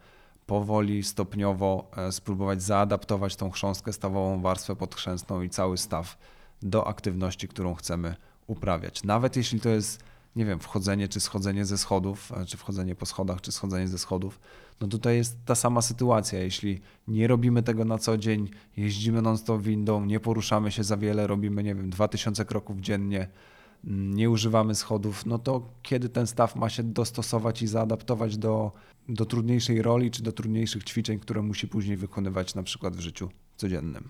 powoli, 0.46 1.02
stopniowo 1.02 1.90
e, 1.96 2.12
spróbować 2.12 2.62
zaadaptować 2.62 3.36
tą 3.36 3.50
chrząstkę 3.50 3.92
stawową, 3.92 4.40
warstwę 4.40 4.76
podchrzęsną 4.76 5.42
i 5.42 5.50
cały 5.50 5.78
staw 5.78 6.18
do 6.62 6.86
aktywności, 6.86 7.48
którą 7.48 7.74
chcemy 7.74 8.16
uprawiać. 8.46 9.04
Nawet 9.04 9.36
jeśli 9.36 9.60
to 9.60 9.68
jest, 9.68 10.04
nie 10.36 10.44
wiem, 10.44 10.60
wchodzenie 10.60 11.08
czy 11.08 11.20
schodzenie 11.20 11.64
ze 11.64 11.78
schodów, 11.78 12.32
e, 12.32 12.46
czy 12.46 12.56
wchodzenie 12.56 12.94
po 12.94 13.06
schodach, 13.06 13.40
czy 13.40 13.52
schodzenie 13.52 13.88
ze 13.88 13.98
schodów, 13.98 14.40
no 14.80 14.88
tutaj 14.88 15.16
jest 15.16 15.36
ta 15.44 15.54
sama 15.54 15.82
sytuacja. 15.82 16.38
Jeśli 16.38 16.80
nie 17.08 17.28
robimy 17.28 17.62
tego 17.62 17.84
na 17.84 17.98
co 17.98 18.18
dzień, 18.18 18.50
jeździmy 18.76 19.22
non-stop 19.22 19.62
windą, 19.62 20.04
nie 20.04 20.20
poruszamy 20.20 20.72
się 20.72 20.84
za 20.84 20.96
wiele, 20.96 21.26
robimy, 21.26 21.62
nie 21.62 21.74
wiem, 21.74 21.90
2000 21.90 22.44
kroków 22.44 22.80
dziennie, 22.80 23.28
nie 23.84 24.30
używamy 24.30 24.74
schodów, 24.74 25.26
no 25.26 25.38
to 25.38 25.68
kiedy 25.82 26.08
ten 26.08 26.26
staw 26.26 26.56
ma 26.56 26.68
się 26.68 26.82
dostosować 26.82 27.62
i 27.62 27.66
zaadaptować 27.66 28.36
do, 28.36 28.72
do 29.08 29.26
trudniejszej 29.26 29.82
roli 29.82 30.10
czy 30.10 30.22
do 30.22 30.32
trudniejszych 30.32 30.84
ćwiczeń, 30.84 31.18
które 31.18 31.42
musi 31.42 31.68
później 31.68 31.96
wykonywać 31.96 32.54
na 32.54 32.62
przykład 32.62 32.96
w 32.96 33.00
życiu 33.00 33.28
codziennym. 33.56 34.08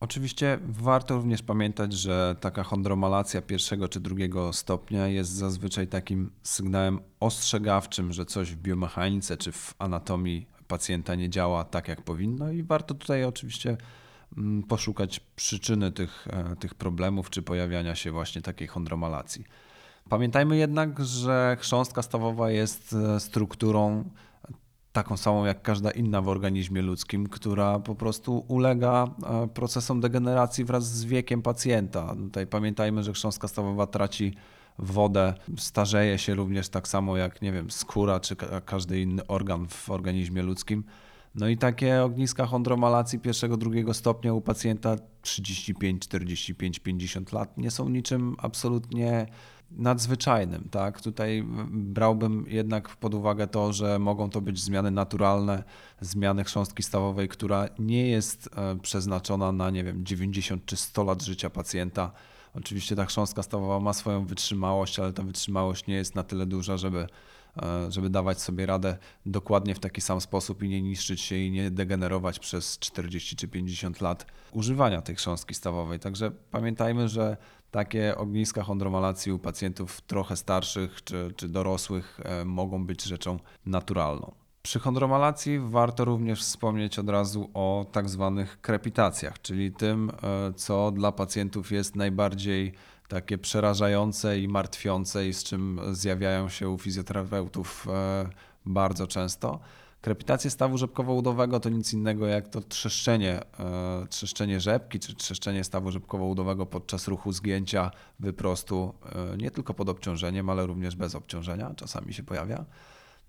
Oczywiście 0.00 0.58
warto 0.68 1.16
również 1.16 1.42
pamiętać, 1.42 1.92
że 1.92 2.36
taka 2.40 2.62
chondromalacja 2.62 3.42
pierwszego 3.42 3.88
czy 3.88 4.00
drugiego 4.00 4.52
stopnia 4.52 5.08
jest 5.08 5.30
zazwyczaj 5.30 5.88
takim 5.88 6.30
sygnałem 6.42 7.00
ostrzegawczym, 7.20 8.12
że 8.12 8.24
coś 8.24 8.52
w 8.52 8.56
biomechanice 8.56 9.36
czy 9.36 9.52
w 9.52 9.74
anatomii 9.78 10.46
pacjenta 10.68 11.14
nie 11.14 11.30
działa 11.30 11.64
tak, 11.64 11.88
jak 11.88 12.02
powinno, 12.02 12.52
i 12.52 12.62
warto 12.62 12.94
tutaj 12.94 13.24
oczywiście 13.24 13.76
poszukać 14.68 15.20
przyczyny 15.36 15.92
tych, 15.92 16.28
e, 16.30 16.56
tych 16.56 16.74
problemów 16.74 17.30
czy 17.30 17.42
pojawiania 17.42 17.94
się 17.94 18.12
właśnie 18.12 18.42
takiej 18.42 18.68
chondromalacji. 18.68 19.44
Pamiętajmy 20.08 20.56
jednak, 20.56 21.04
że 21.04 21.56
chrząstka 21.60 22.02
stawowa 22.02 22.50
jest 22.50 22.92
e, 22.92 23.20
strukturą 23.20 24.10
taką 24.92 25.16
samą 25.16 25.44
jak 25.44 25.62
każda 25.62 25.90
inna 25.90 26.22
w 26.22 26.28
organizmie 26.28 26.82
ludzkim, 26.82 27.26
która 27.26 27.78
po 27.78 27.94
prostu 27.94 28.44
ulega 28.48 29.04
e, 29.04 29.48
procesom 29.48 30.00
degeneracji 30.00 30.64
wraz 30.64 30.84
z 30.84 31.04
wiekiem 31.04 31.42
pacjenta. 31.42 32.14
Tutaj 32.14 32.46
pamiętajmy, 32.46 33.02
że 33.02 33.12
chrząstka 33.12 33.48
stawowa 33.48 33.86
traci 33.86 34.34
wodę, 34.78 35.34
starzeje 35.58 36.18
się 36.18 36.34
również 36.34 36.68
tak 36.68 36.88
samo 36.88 37.16
jak, 37.16 37.42
nie 37.42 37.52
wiem, 37.52 37.70
skóra 37.70 38.20
czy 38.20 38.36
każdy 38.64 39.00
inny 39.00 39.26
organ 39.26 39.68
w 39.68 39.90
organizmie 39.90 40.42
ludzkim. 40.42 40.84
No 41.36 41.48
i 41.48 41.56
takie 41.56 42.02
ogniska 42.02 42.46
chondromalacji 42.46 43.18
pierwszego, 43.18 43.56
drugiego 43.56 43.94
stopnia 43.94 44.32
u 44.32 44.40
pacjenta 44.40 44.96
35, 45.22 46.02
45, 46.02 46.78
50 46.78 47.32
lat 47.32 47.58
nie 47.58 47.70
są 47.70 47.88
niczym 47.88 48.36
absolutnie 48.38 49.26
nadzwyczajnym. 49.70 50.68
Tak? 50.70 51.00
Tutaj 51.00 51.44
brałbym 51.70 52.44
jednak 52.48 52.96
pod 52.96 53.14
uwagę 53.14 53.46
to, 53.46 53.72
że 53.72 53.98
mogą 53.98 54.30
to 54.30 54.40
być 54.40 54.60
zmiany 54.60 54.90
naturalne, 54.90 55.64
zmiany 56.00 56.44
chrząstki 56.44 56.82
stawowej, 56.82 57.28
która 57.28 57.68
nie 57.78 58.08
jest 58.08 58.48
e, 58.56 58.76
przeznaczona 58.82 59.52
na, 59.52 59.70
nie 59.70 59.84
wiem, 59.84 60.04
90 60.04 60.66
czy 60.66 60.76
100 60.76 61.04
lat 61.04 61.22
życia 61.22 61.50
pacjenta. 61.50 62.12
Oczywiście 62.56 62.96
ta 62.96 63.06
chrząstka 63.06 63.42
stawowa 63.42 63.80
ma 63.80 63.92
swoją 63.92 64.26
wytrzymałość, 64.26 64.98
ale 64.98 65.12
ta 65.12 65.22
wytrzymałość 65.22 65.86
nie 65.86 65.94
jest 65.94 66.14
na 66.14 66.22
tyle 66.22 66.46
duża, 66.46 66.76
żeby 66.76 67.06
E, 67.62 67.92
żeby 67.92 68.10
dawać 68.10 68.40
sobie 68.40 68.66
radę 68.66 68.96
dokładnie 69.26 69.74
w 69.74 69.78
taki 69.78 70.00
sam 70.00 70.20
sposób 70.20 70.62
i 70.62 70.68
nie 70.68 70.82
niszczyć 70.82 71.20
się 71.20 71.36
i 71.36 71.50
nie 71.50 71.70
degenerować 71.70 72.38
przez 72.38 72.78
40 72.78 73.36
czy 73.36 73.48
50 73.48 74.00
lat 74.00 74.26
używania 74.52 75.02
tej 75.02 75.16
chrząstki 75.16 75.54
stawowej. 75.54 75.98
Także 75.98 76.30
pamiętajmy, 76.50 77.08
że 77.08 77.36
takie 77.70 78.16
ogniska 78.16 78.62
chondromalacji 78.62 79.32
u 79.32 79.38
pacjentów 79.38 80.00
trochę 80.00 80.36
starszych 80.36 81.04
czy, 81.04 81.32
czy 81.36 81.48
dorosłych 81.48 82.20
e, 82.24 82.44
mogą 82.44 82.86
być 82.86 83.04
rzeczą 83.04 83.38
naturalną. 83.66 84.45
Przy 84.66 84.78
chondromalacji 84.78 85.58
warto 85.58 86.04
również 86.04 86.42
wspomnieć 86.42 86.98
od 86.98 87.08
razu 87.08 87.50
o 87.54 87.86
tak 87.92 88.08
zwanych 88.08 88.60
krepitacjach, 88.60 89.42
czyli 89.42 89.72
tym, 89.72 90.10
e, 90.10 90.52
co 90.52 90.90
dla 90.90 91.12
pacjentów 91.12 91.72
jest 91.72 91.96
najbardziej 91.96 92.72
takie 93.08 93.38
przerażające 93.38 94.40
i 94.40 94.48
martwiące 94.48 95.28
i 95.28 95.32
z 95.32 95.44
czym 95.44 95.80
zjawiają 95.92 96.48
się 96.48 96.68
u 96.68 96.78
fizjoterapeutów 96.78 97.86
e, 97.90 98.28
bardzo 98.64 99.06
często. 99.06 99.60
Krepitacje 100.00 100.50
stawu 100.50 100.78
rzepkowo-udowego 100.78 101.60
to 101.60 101.68
nic 101.68 101.92
innego 101.92 102.26
jak 102.26 102.48
to 102.48 102.60
trzeszczenie, 102.60 103.40
e, 103.60 104.06
trzeszczenie 104.10 104.60
rzepki 104.60 104.98
czy 104.98 105.14
trzeszczenie 105.14 105.64
stawu 105.64 105.90
rzepkowo-udowego 105.90 106.66
podczas 106.66 107.08
ruchu 107.08 107.32
zgięcia 107.32 107.90
wyprostu, 108.20 108.94
nie 109.38 109.50
tylko 109.50 109.74
pod 109.74 109.88
obciążeniem, 109.88 110.50
ale 110.50 110.66
również 110.66 110.96
bez 110.96 111.14
obciążenia, 111.14 111.74
czasami 111.76 112.14
się 112.14 112.22
pojawia. 112.22 112.64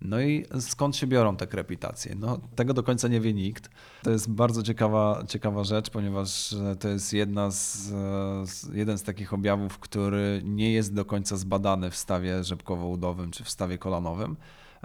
No 0.01 0.21
i 0.21 0.45
skąd 0.59 0.95
się 0.95 1.07
biorą 1.07 1.35
te 1.35 1.47
krepitacje? 1.47 2.15
No, 2.15 2.39
tego 2.55 2.73
do 2.73 2.83
końca 2.83 3.07
nie 3.07 3.21
wie 3.21 3.33
nikt. 3.33 3.69
To 4.03 4.11
jest 4.11 4.31
bardzo 4.31 4.63
ciekawa, 4.63 5.23
ciekawa 5.27 5.63
rzecz, 5.63 5.89
ponieważ 5.89 6.55
to 6.79 6.87
jest 6.87 7.13
jedna 7.13 7.51
z, 7.51 7.93
jeden 8.73 8.97
z 8.97 9.03
takich 9.03 9.33
objawów, 9.33 9.79
który 9.79 10.41
nie 10.43 10.73
jest 10.73 10.93
do 10.93 11.05
końca 11.05 11.37
zbadany 11.37 11.91
w 11.91 11.95
stawie 11.95 12.43
rzepkowo-udowym 12.43 13.31
czy 13.31 13.43
w 13.43 13.49
stawie 13.49 13.77
kolanowym. 13.77 14.37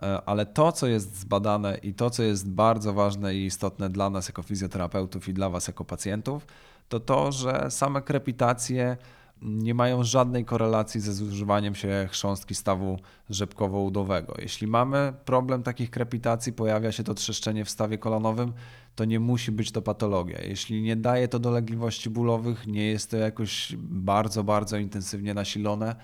E, 0.03 0.23
ale 0.27 0.47
to, 0.47 0.73
co 0.73 0.87
jest 0.87 1.17
zbadane 1.17 1.79
i 1.83 1.95
to, 1.95 2.11
co 2.11 2.23
jest 2.23 2.51
bardzo 2.51 2.93
ważne 2.93 3.35
i 3.35 3.45
istotne 3.45 3.91
dla 3.91 4.11
nas 4.11 4.29
jako 4.29 4.43
fizjoterapeutów 4.43 5.29
i 5.29 5.35
dla 5.35 5.51
Was 5.51 5.67
jako 5.67 5.85
pacjentów, 5.85 6.47
to 6.89 7.01
to, 7.01 7.33
że 7.33 7.67
same 7.71 8.03
krepitacje 8.03 8.97
nie 9.43 9.75
mają 9.75 10.05
żadnej 10.05 10.45
korelacji 10.45 11.01
ze 11.01 11.13
zużywaniem 11.13 11.75
się 11.75 12.09
chrząstki 12.11 12.55
stawu 12.55 12.99
rzepkowo-udowego. 13.31 14.35
Jeśli 14.39 14.67
mamy 14.67 15.13
problem 15.25 15.63
takich 15.63 15.91
krepitacji, 15.91 16.53
pojawia 16.53 16.93
się 16.93 17.05
to 17.05 17.15
trzeszczenie 17.15 17.65
w 17.65 17.71
stawie 17.71 17.99
kolanowym, 17.99 18.53
to 18.95 19.05
nie 19.05 19.21
musi 19.21 19.53
być 19.53 19.73
to 19.73 19.83
patologia. 19.83 20.39
Jeśli 20.43 20.83
nie 20.83 20.97
daje 20.97 21.29
to 21.29 21.39
dolegliwości 21.39 22.11
bólowych, 22.11 22.67
nie 22.67 22.87
jest 22.87 23.11
to 23.11 23.17
jakoś 23.17 23.77
bardzo, 23.79 24.45
bardzo 24.45 24.77
intensywnie 24.77 25.35
nasilone, 25.35 25.97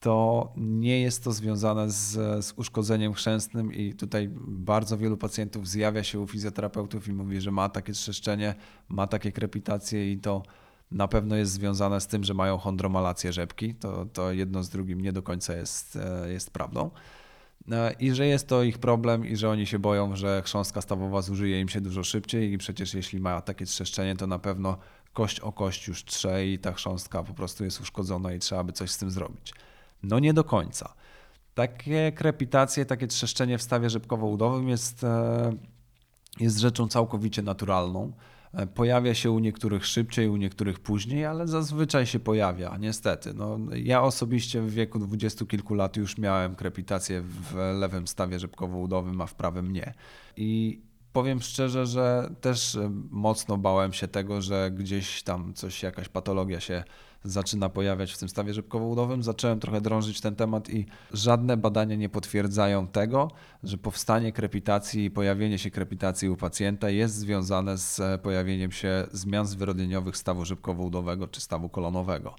to 0.00 0.48
nie 0.56 1.00
jest 1.00 1.24
to 1.24 1.32
związane 1.32 1.90
z, 1.90 2.12
z, 2.44 2.52
uszkodzeniem 2.56 3.14
chrzęstnym 3.14 3.74
i 3.74 3.94
tutaj 3.94 4.28
bardzo 4.46 4.98
wielu 4.98 5.16
pacjentów 5.16 5.68
zjawia 5.68 6.04
się 6.04 6.20
u 6.20 6.26
fizjoterapeutów 6.26 7.08
i 7.08 7.12
mówi, 7.12 7.40
że 7.40 7.50
ma 7.50 7.68
takie 7.68 7.92
trzeszczenie, 7.92 8.54
ma 8.88 9.06
takie 9.06 9.32
krepitacje 9.32 10.12
i 10.12 10.18
to 10.18 10.42
na 10.90 11.08
pewno 11.08 11.36
jest 11.36 11.52
związane 11.52 12.00
z 12.00 12.06
tym, 12.06 12.24
że 12.24 12.34
mają 12.34 12.58
chondromalację 12.58 13.32
rzepki. 13.32 13.74
To, 13.74 14.06
to 14.12 14.32
jedno 14.32 14.62
z 14.62 14.68
drugim 14.68 15.00
nie 15.00 15.12
do 15.12 15.22
końca 15.22 15.56
jest, 15.56 15.96
e, 15.96 16.32
jest 16.32 16.50
prawdą. 16.50 16.90
E, 17.72 17.92
I 17.92 18.12
że 18.12 18.26
jest 18.26 18.48
to 18.48 18.62
ich 18.62 18.78
problem 18.78 19.26
i 19.26 19.36
że 19.36 19.50
oni 19.50 19.66
się 19.66 19.78
boją, 19.78 20.16
że 20.16 20.42
chrząstka 20.42 20.80
stawowa 20.80 21.22
zużyje 21.22 21.60
im 21.60 21.68
się 21.68 21.80
dużo 21.80 22.04
szybciej 22.04 22.52
i 22.52 22.58
przecież 22.58 22.94
jeśli 22.94 23.20
ma 23.20 23.40
takie 23.40 23.66
trzeszczenie, 23.66 24.16
to 24.16 24.26
na 24.26 24.38
pewno 24.38 24.78
kość 25.12 25.40
o 25.40 25.52
kość 25.52 25.88
już 25.88 26.04
trze 26.04 26.46
i 26.46 26.58
ta 26.58 26.72
chrząstka 26.72 27.22
po 27.22 27.34
prostu 27.34 27.64
jest 27.64 27.80
uszkodzona 27.80 28.32
i 28.32 28.38
trzeba 28.38 28.64
by 28.64 28.72
coś 28.72 28.90
z 28.90 28.98
tym 28.98 29.10
zrobić. 29.10 29.54
No 30.02 30.18
nie 30.18 30.34
do 30.34 30.44
końca. 30.44 30.94
Takie 31.54 32.12
krepitacje, 32.12 32.86
takie 32.86 33.06
trzeszczenie 33.06 33.58
w 33.58 33.62
stawie 33.62 33.90
rzepkowo-udowym 33.90 34.68
jest, 34.68 35.04
e, 35.04 35.52
jest 36.40 36.58
rzeczą 36.58 36.88
całkowicie 36.88 37.42
naturalną. 37.42 38.12
E, 38.52 38.66
pojawia 38.66 39.14
się 39.14 39.30
u 39.30 39.38
niektórych 39.38 39.86
szybciej, 39.86 40.28
u 40.28 40.36
niektórych 40.36 40.80
później, 40.80 41.24
ale 41.24 41.48
zazwyczaj 41.48 42.06
się 42.06 42.18
pojawia, 42.18 42.76
niestety. 42.80 43.34
No, 43.34 43.58
ja 43.76 44.02
osobiście 44.02 44.60
w 44.60 44.70
wieku 44.70 44.98
dwudziestu 44.98 45.46
kilku 45.46 45.74
lat 45.74 45.96
już 45.96 46.18
miałem 46.18 46.54
krepitację 46.54 47.22
w 47.22 47.54
lewym 47.54 48.08
stawie 48.08 48.38
rzepkowo-udowym, 48.38 49.22
a 49.22 49.26
w 49.26 49.34
prawym 49.34 49.72
nie. 49.72 49.94
I 50.36 50.80
powiem 51.18 51.40
szczerze, 51.40 51.86
że 51.86 52.30
też 52.40 52.74
e, 52.74 52.90
mocno 53.10 53.56
bałem 53.56 53.92
się 53.92 54.08
tego, 54.08 54.42
że 54.42 54.70
gdzieś 54.70 55.22
tam 55.22 55.54
coś, 55.54 55.82
jakaś 55.82 56.08
patologia 56.08 56.60
się 56.60 56.84
zaczyna 57.24 57.68
pojawiać 57.68 58.12
w 58.12 58.18
tym 58.18 58.28
stawie 58.28 58.54
rzepkowo-udowym. 58.54 59.22
Zacząłem 59.22 59.60
trochę 59.60 59.80
drążyć 59.80 60.20
ten 60.20 60.36
temat 60.36 60.70
i 60.70 60.86
żadne 61.12 61.56
badania 61.56 61.96
nie 61.96 62.08
potwierdzają 62.08 62.86
tego, 62.86 63.30
że 63.62 63.78
powstanie 63.78 64.32
krepitacji 64.32 65.04
i 65.04 65.10
pojawienie 65.10 65.58
się 65.58 65.70
krepitacji 65.70 66.28
u 66.28 66.36
pacjenta 66.36 66.90
jest 66.90 67.14
związane 67.14 67.78
z 67.78 68.00
e, 68.00 68.18
pojawieniem 68.18 68.72
się 68.72 69.06
zmian 69.12 69.46
zwyrodnieniowych 69.46 70.16
stawu 70.16 70.44
rzepkowo-udowego 70.44 71.28
czy 71.28 71.40
stawu 71.40 71.68
kolonowego. 71.68 72.34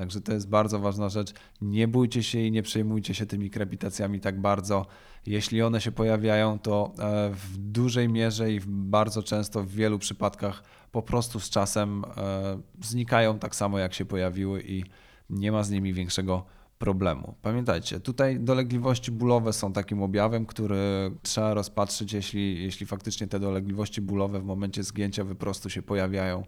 Także 0.00 0.20
to 0.20 0.32
jest 0.32 0.48
bardzo 0.48 0.78
ważna 0.78 1.08
rzecz. 1.08 1.32
Nie 1.60 1.88
bójcie 1.88 2.22
się 2.22 2.38
i 2.38 2.50
nie 2.50 2.62
przejmujcie 2.62 3.14
się 3.14 3.26
tymi 3.26 3.50
krepitacjami 3.50 4.20
tak 4.20 4.40
bardzo. 4.40 4.86
Jeśli 5.26 5.62
one 5.62 5.80
się 5.80 5.92
pojawiają, 5.92 6.58
to 6.58 6.92
e, 6.98 7.30
w 7.34 7.58
dużej 7.58 8.08
mierze 8.08 8.52
i 8.52 8.60
bardzo 8.66 9.22
często 9.22 9.62
w 9.62 9.68
wielu 9.68 9.98
przypadkach 9.98 10.62
po 10.92 11.02
prostu 11.02 11.40
z 11.40 11.50
czasem 11.50 12.04
e, 12.16 12.60
znikają 12.82 13.38
tak 13.38 13.56
samo 13.56 13.78
jak 13.78 13.94
się 13.94 14.04
pojawiły 14.04 14.62
i 14.66 14.84
nie 15.30 15.52
ma 15.52 15.62
z 15.62 15.70
nimi 15.70 15.92
większego 15.92 16.44
problemu. 16.78 17.34
Pamiętajcie, 17.42 18.00
tutaj 18.00 18.40
dolegliwości 18.40 19.12
bólowe 19.12 19.52
są 19.52 19.72
takim 19.72 20.02
objawem, 20.02 20.46
który 20.46 21.10
trzeba 21.22 21.54
rozpatrzyć, 21.54 22.12
jeśli, 22.12 22.62
jeśli 22.62 22.86
faktycznie 22.86 23.26
te 23.26 23.40
dolegliwości 23.40 24.00
bólowe 24.00 24.40
w 24.40 24.44
momencie 24.44 24.82
zgięcia 24.82 25.24
wyprostu 25.24 25.70
się 25.70 25.82
pojawiają 25.82 26.42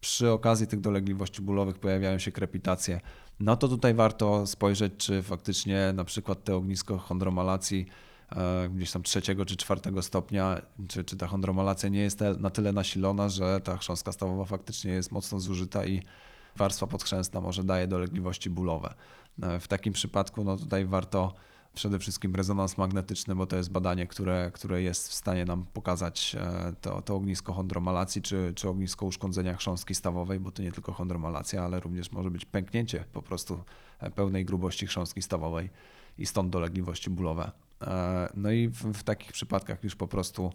przy 0.00 0.30
okazji 0.30 0.66
tych 0.66 0.80
dolegliwości 0.80 1.42
bólowych 1.42 1.78
pojawiają 1.78 2.18
się 2.18 2.32
krepitacje, 2.32 3.00
no 3.40 3.56
to 3.56 3.68
tutaj 3.68 3.94
warto 3.94 4.46
spojrzeć, 4.46 4.92
czy 4.96 5.22
faktycznie 5.22 5.92
na 5.94 6.04
przykład 6.04 6.44
te 6.44 6.56
ognisko 6.56 6.98
chondromalacji 6.98 7.86
e, 8.36 8.68
gdzieś 8.68 8.90
tam 8.92 9.02
trzeciego 9.02 9.44
czy 9.44 9.56
czwartego 9.56 10.02
stopnia, 10.02 10.62
czy, 10.88 11.04
czy 11.04 11.16
ta 11.16 11.26
chondromalacja 11.26 11.88
nie 11.88 12.00
jest 12.00 12.20
na 12.38 12.50
tyle 12.50 12.72
nasilona, 12.72 13.28
że 13.28 13.60
ta 13.60 13.76
chrząstka 13.76 14.12
stawowa 14.12 14.44
faktycznie 14.44 14.92
jest 14.92 15.12
mocno 15.12 15.40
zużyta 15.40 15.86
i 15.86 16.02
warstwa 16.56 16.86
podchrzęstna 16.86 17.40
może 17.40 17.64
daje 17.64 17.86
dolegliwości 17.86 18.50
bólowe. 18.50 18.94
E, 19.42 19.60
w 19.60 19.68
takim 19.68 19.92
przypadku 19.92 20.44
no 20.44 20.56
tutaj 20.56 20.86
warto 20.86 21.34
przede 21.76 21.98
wszystkim 21.98 22.34
rezonans 22.34 22.78
magnetyczny, 22.78 23.34
bo 23.34 23.46
to 23.46 23.56
jest 23.56 23.70
badanie, 23.70 24.06
które, 24.06 24.50
które 24.54 24.82
jest 24.82 25.08
w 25.08 25.14
stanie 25.14 25.44
nam 25.44 25.66
pokazać 25.72 26.36
e, 26.40 26.72
to, 26.80 27.02
to 27.02 27.14
ognisko 27.14 27.52
chondromalacji 27.52 28.22
czy, 28.22 28.52
czy 28.54 28.68
ognisko 28.68 29.06
uszkodzenia 29.06 29.56
chrząstki 29.56 29.94
stawowej, 29.94 30.40
bo 30.40 30.50
to 30.50 30.62
nie 30.62 30.72
tylko 30.72 30.92
chondromalacja, 30.92 31.64
ale 31.64 31.80
również 31.80 32.12
może 32.12 32.30
być 32.30 32.44
pęknięcie 32.44 33.04
po 33.12 33.22
prostu 33.22 33.60
e, 34.00 34.10
pełnej 34.10 34.44
grubości 34.44 34.86
chrząstki 34.86 35.22
stawowej 35.22 35.70
i 36.18 36.26
stąd 36.26 36.50
dolegliwości 36.50 37.10
bólowe. 37.10 37.50
E, 37.82 38.28
no 38.34 38.50
i 38.50 38.68
w, 38.68 38.92
w 38.92 39.02
takich 39.02 39.32
przypadkach 39.32 39.84
już 39.84 39.96
po 39.96 40.08
prostu 40.08 40.52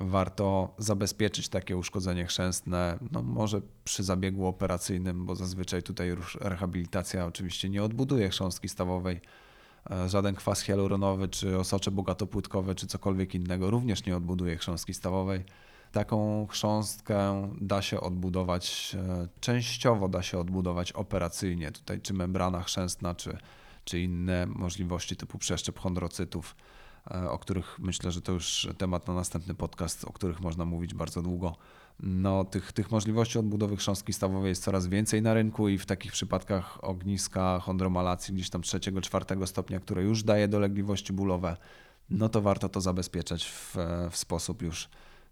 warto 0.00 0.74
zabezpieczyć 0.78 1.48
takie 1.48 1.76
uszkodzenie 1.76 2.26
chrzęstne, 2.26 2.98
no 3.12 3.22
może 3.22 3.60
przy 3.84 4.02
zabiegu 4.02 4.46
operacyjnym, 4.46 5.26
bo 5.26 5.34
zazwyczaj 5.34 5.82
tutaj 5.82 6.08
już 6.08 6.38
rehabilitacja 6.40 7.26
oczywiście 7.26 7.68
nie 7.68 7.82
odbuduje 7.82 8.28
chrząstki 8.28 8.68
stawowej, 8.68 9.20
żaden 10.06 10.34
kwas 10.34 10.60
hialuronowy, 10.60 11.28
czy 11.28 11.58
osocze 11.58 11.90
bogatopłutkowe, 11.90 12.74
czy 12.74 12.86
cokolwiek 12.86 13.34
innego 13.34 13.70
również 13.70 14.06
nie 14.06 14.16
odbuduje 14.16 14.56
chrząstki 14.56 14.94
stawowej. 14.94 15.44
Taką 15.92 16.46
chrząstkę 16.46 17.48
da 17.60 17.82
się 17.82 18.00
odbudować, 18.00 18.96
e, 18.98 19.28
częściowo 19.40 20.08
da 20.08 20.22
się 20.22 20.38
odbudować 20.38 20.92
operacyjnie, 20.92 21.70
tutaj 21.70 22.00
czy 22.00 22.14
membrana 22.14 22.62
chrzęstna, 22.62 23.14
czy, 23.14 23.38
czy 23.84 24.00
inne 24.00 24.46
możliwości 24.46 25.16
typu 25.16 25.38
przeszczep 25.38 25.78
chondrocytów, 25.78 26.56
e, 27.10 27.30
o 27.30 27.38
których 27.38 27.78
myślę, 27.78 28.10
że 28.10 28.22
to 28.22 28.32
już 28.32 28.68
temat 28.78 29.08
na 29.08 29.14
następny 29.14 29.54
podcast, 29.54 30.04
o 30.04 30.12
których 30.12 30.40
można 30.40 30.64
mówić 30.64 30.94
bardzo 30.94 31.22
długo 31.22 31.56
no, 32.00 32.44
tych, 32.44 32.72
tych 32.72 32.90
możliwości 32.90 33.38
odbudowy 33.38 33.76
chrząstki 33.76 34.12
stawowej 34.12 34.48
jest 34.48 34.64
coraz 34.64 34.86
więcej 34.86 35.22
na 35.22 35.34
rynku 35.34 35.68
i 35.68 35.78
w 35.78 35.86
takich 35.86 36.12
przypadkach 36.12 36.84
ogniska 36.84 37.60
chondromalacji 37.60 38.34
gdzieś 38.34 38.50
tam 38.50 38.62
trzeciego, 38.62 39.00
czwartego 39.00 39.46
stopnia, 39.46 39.80
które 39.80 40.02
już 40.02 40.22
daje 40.22 40.48
dolegliwości 40.48 41.12
bólowe, 41.12 41.56
no 42.10 42.28
to 42.28 42.42
warto 42.42 42.68
to 42.68 42.80
zabezpieczać 42.80 43.44
w, 43.44 43.76
w 44.10 44.16
sposób 44.16 44.62
już 44.62 44.88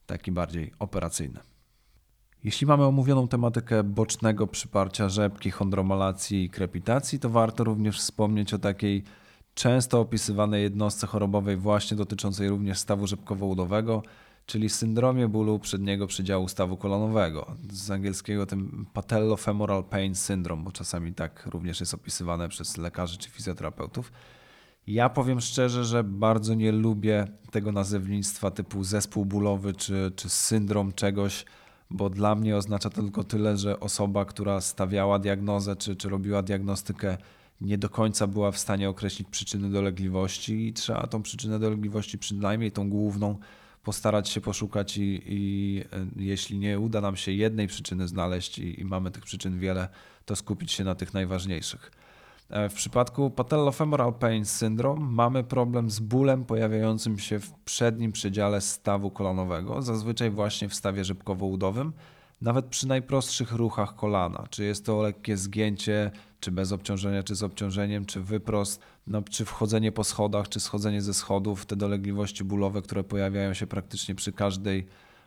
taki 0.07 0.33
bardziej 0.33 0.73
operacyjny. 0.79 1.41
Jeśli 2.45 2.67
mamy 2.67 2.85
omówioną 2.85 3.29
tematykę 3.29 3.85
bocznego 3.85 4.47
przyparcia 4.47 5.09
rzepki, 5.09 5.51
chondromalacji 5.51 6.45
i 6.45 6.51
krepitacji, 6.51 7.19
to 7.19 7.31
warto 7.31 7.65
również 7.65 7.99
wspomnieć 7.99 8.55
o 8.55 8.59
takiej 8.59 9.05
często 9.55 10.01
opisywanej 10.01 10.63
jednostce 10.63 11.07
chorobowej 11.07 11.57
właśnie 11.57 11.97
dotyczącej 11.97 12.49
również 12.49 12.79
stawu 12.79 13.07
rzepkowo-udowego– 13.07 14.03
czyli 14.47 14.69
syndromie 14.69 15.29
bólu 15.29 15.59
przedniego 15.59 16.07
przedziału 16.07 16.49
stawu 16.49 16.77
kolonowego. 16.77 17.57
Z 17.71 17.91
angielskiego 17.91 18.47
tym 18.47 18.87
patellofemoral 18.93 19.85
pain 19.85 20.15
syndrome, 20.15 20.65
bo 20.65 20.73
czasami 20.73 21.15
tak 21.15 21.47
również 21.47 21.81
jest 21.81 21.95
opisywane 21.95 22.49
przez 22.49 22.77
lekarzy 22.77 23.19
czy 23.19 23.31
fizjoterapeutów. 23.31 24.13
Ja 24.87 25.09
powiem 25.09 25.41
szczerze, 25.41 25.85
że 25.85 26.05
bardzo 26.05 26.55
nie 26.55 26.73
lubię 26.73 27.27
tego 27.51 27.73
nazewnictwa 27.73 28.51
typu 28.51 28.85
zespół 28.85 29.25
bólowy 29.25 29.73
czy, 29.73 30.13
czy 30.17 30.29
syndrom 30.29 30.93
czegoś, 30.93 31.45
bo 31.91 32.11
dla 32.11 32.35
mnie 32.35 32.57
oznacza 32.57 32.91
to 32.91 33.03
tylko 33.03 33.25
tyle, 33.25 33.57
że 33.57 33.81
osoba, 33.81 34.25
która 34.25 34.61
stawiała 34.61 35.19
diagnozę 35.19 35.77
czy, 35.77 35.97
czy 35.97 36.09
robiła 36.09 36.43
diagnostykę, 36.43 37.17
nie 37.61 37.79
do 37.79 37.89
końca 37.89 38.27
była 38.27 38.51
w 38.51 38.59
stanie 38.59 38.89
określić 38.89 39.29
przyczyny 39.31 39.71
dolegliwości 39.71 40.69
i 40.69 40.73
trzeba 40.73 41.07
tą 41.07 41.23
przyczynę 41.23 41.59
dolegliwości, 41.59 42.19
przynajmniej 42.19 42.73
tą 42.73 42.91
główną, 42.91 43.39
postarać 43.87 44.29
się 44.29 44.41
poszukać 44.41 44.97
i, 44.97 45.23
i 45.27 45.83
e, 45.93 46.07
jeśli 46.17 46.59
nie 46.59 46.81
uda 46.81 47.01
nam 47.01 47.17
się 47.17 47.33
jednej 47.33 47.67
przyczyny 47.67 48.09
znaleźć 48.09 48.59
i, 48.59 48.81
i, 48.81 48.85
mamy 48.85 49.11
tych 49.11 49.25
przyczyn 49.25 49.59
wiele, 49.59 49.89
to 50.25 50.37
skupić 50.37 50.73
się 50.73 50.85
na 50.85 50.95
tych 50.95 51.15
najważniejszych. 51.15 51.91
E, 52.51 52.69
w 52.69 52.75
przypadku 52.75 53.31
patellofemoral 53.31 54.15
pain 54.15 54.45
syndrome 54.45 55.07
mamy 55.07 55.45
problem 55.45 55.91
z 55.91 56.01
bólem 56.01 56.45
pojawiającym 56.45 57.19
się 57.19 57.39
w 57.41 57.53
przednim 57.53 58.13
przedziale 58.13 58.61
stawu 58.61 59.11
kolanowego, 59.11 59.83
zazwyczaj 59.83 60.31
właśnie 60.31 60.69
w 60.69 60.75
stawie 60.75 61.05
rzepkowo-udowym, 61.05 61.93
nawet 62.41 62.67
przy 62.67 62.89
najprostszych 62.89 63.53
ruchach 63.53 63.97
kolana. 63.97 64.47
Czy 64.51 64.65
jest 64.65 64.87
to 64.87 65.03
lekkie 65.03 65.37
zgięcie, 65.37 66.11
czy 66.41 66.51
bez 66.51 66.73
obciążenia, 66.73 67.23
czy 67.23 67.35
z 67.35 67.43
obciążeniem, 67.43 68.05
czy 68.07 68.21
wyprost, 68.21 68.81
no, 69.07 69.23
czy 69.23 69.45
wchodzenie 69.45 69.93
po 69.93 70.05
schodach, 70.05 70.49
czy 70.49 70.61
schodzenie 70.61 71.03
ze 71.03 71.15
schodów, 71.15 71.67
te 71.67 71.77
dolegliwości 71.77 72.45
bólowe, 72.45 72.83
które 72.83 73.05
pojawiają 73.05 73.55
się 73.55 73.67
praktycznie 73.67 74.15
przy 74.15 74.33
każdej 74.33 74.87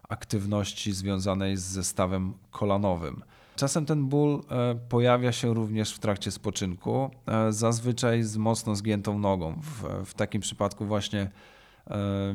aktywności 0.10 0.94
związanej 0.94 1.58
z 1.58 1.62
zestawem 1.62 2.34
kolanowym. 2.52 3.22
Czasem 3.56 3.86
ten 3.86 4.06
ból 4.06 4.42
e, 4.50 4.76
pojawia 4.90 5.32
się 5.32 5.54
również 5.54 5.94
w 5.94 6.00
trakcie 6.00 6.32
spoczynku, 6.32 7.10
e, 7.28 7.52
zazwyczaj 7.52 8.24
z 8.24 8.38
mocno 8.38 8.76
zgiętą 8.76 9.20
nogą. 9.20 9.62
W, 9.62 10.06
w 10.06 10.14
takim 10.14 10.42
przypadku 10.42 10.86
właśnie 10.86 11.32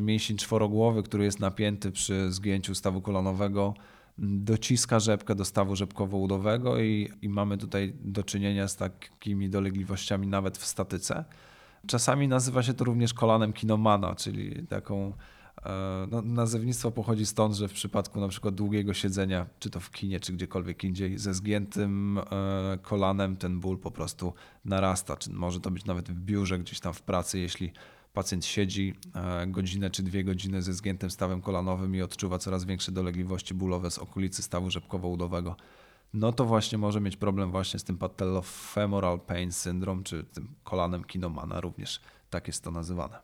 mięsień 0.00 0.36
czworogłowy, 0.36 1.02
który 1.02 1.24
jest 1.24 1.40
napięty 1.40 1.92
przy 1.92 2.32
zgięciu 2.32 2.74
stawu 2.74 3.00
kolanowego, 3.00 3.74
dociska 4.18 5.00
rzepkę 5.00 5.34
do 5.34 5.44
stawu 5.44 5.74
rzepkowo-udowego 5.76 6.80
i, 6.80 7.10
i 7.22 7.28
mamy 7.28 7.58
tutaj 7.58 7.94
do 8.00 8.22
czynienia 8.22 8.68
z 8.68 8.76
takimi 8.76 9.50
dolegliwościami 9.50 10.26
nawet 10.26 10.58
w 10.58 10.66
statyce. 10.66 11.24
Czasami 11.86 12.28
nazywa 12.28 12.62
się 12.62 12.74
to 12.74 12.84
również 12.84 13.14
kolanem 13.14 13.52
kinomana, 13.52 14.14
czyli 14.14 14.66
taką 14.66 15.12
e, 15.66 16.06
no, 16.10 16.22
nazewnictwo 16.22 16.90
pochodzi 16.90 17.26
stąd, 17.26 17.54
że 17.54 17.68
w 17.68 17.72
przypadku 17.72 18.20
na 18.20 18.28
przykład 18.28 18.54
długiego 18.54 18.94
siedzenia, 18.94 19.46
czy 19.58 19.70
to 19.70 19.80
w 19.80 19.90
kinie, 19.90 20.20
czy 20.20 20.32
gdziekolwiek 20.32 20.84
indziej, 20.84 21.18
ze 21.18 21.34
zgiętym 21.34 22.18
e, 22.18 22.22
kolanem 22.82 23.36
ten 23.36 23.60
ból 23.60 23.78
po 23.78 23.90
prostu 23.90 24.32
narasta. 24.64 25.16
Czy 25.16 25.32
może 25.32 25.60
to 25.60 25.70
być 25.70 25.84
nawet 25.84 26.10
w 26.10 26.20
biurze, 26.20 26.58
gdzieś 26.58 26.80
tam 26.80 26.94
w 26.94 27.02
pracy, 27.02 27.38
jeśli 27.38 27.72
pacjent 28.14 28.44
siedzi 28.44 28.94
e, 29.14 29.46
godzinę 29.46 29.90
czy 29.90 30.02
dwie 30.02 30.24
godziny 30.24 30.62
ze 30.62 30.72
zgiętym 30.74 31.10
stawem 31.10 31.42
kolanowym 31.42 31.94
i 31.94 32.02
odczuwa 32.02 32.38
coraz 32.38 32.64
większe 32.64 32.92
dolegliwości 32.92 33.54
bólowe 33.54 33.90
z 33.90 33.98
okolicy 33.98 34.42
stawu 34.42 34.70
rzepkowo-udowego, 34.70 35.54
no 36.14 36.32
to 36.32 36.44
właśnie 36.44 36.78
może 36.78 37.00
mieć 37.00 37.16
problem 37.16 37.50
właśnie 37.50 37.80
z 37.80 37.84
tym 37.84 37.98
patellofemoral 37.98 39.20
pain 39.20 39.52
syndrome, 39.52 40.02
czy 40.02 40.24
tym 40.24 40.54
kolanem 40.64 41.04
Kinomana, 41.04 41.60
również 41.60 42.00
tak 42.30 42.46
jest 42.46 42.64
to 42.64 42.70
nazywane. 42.70 43.18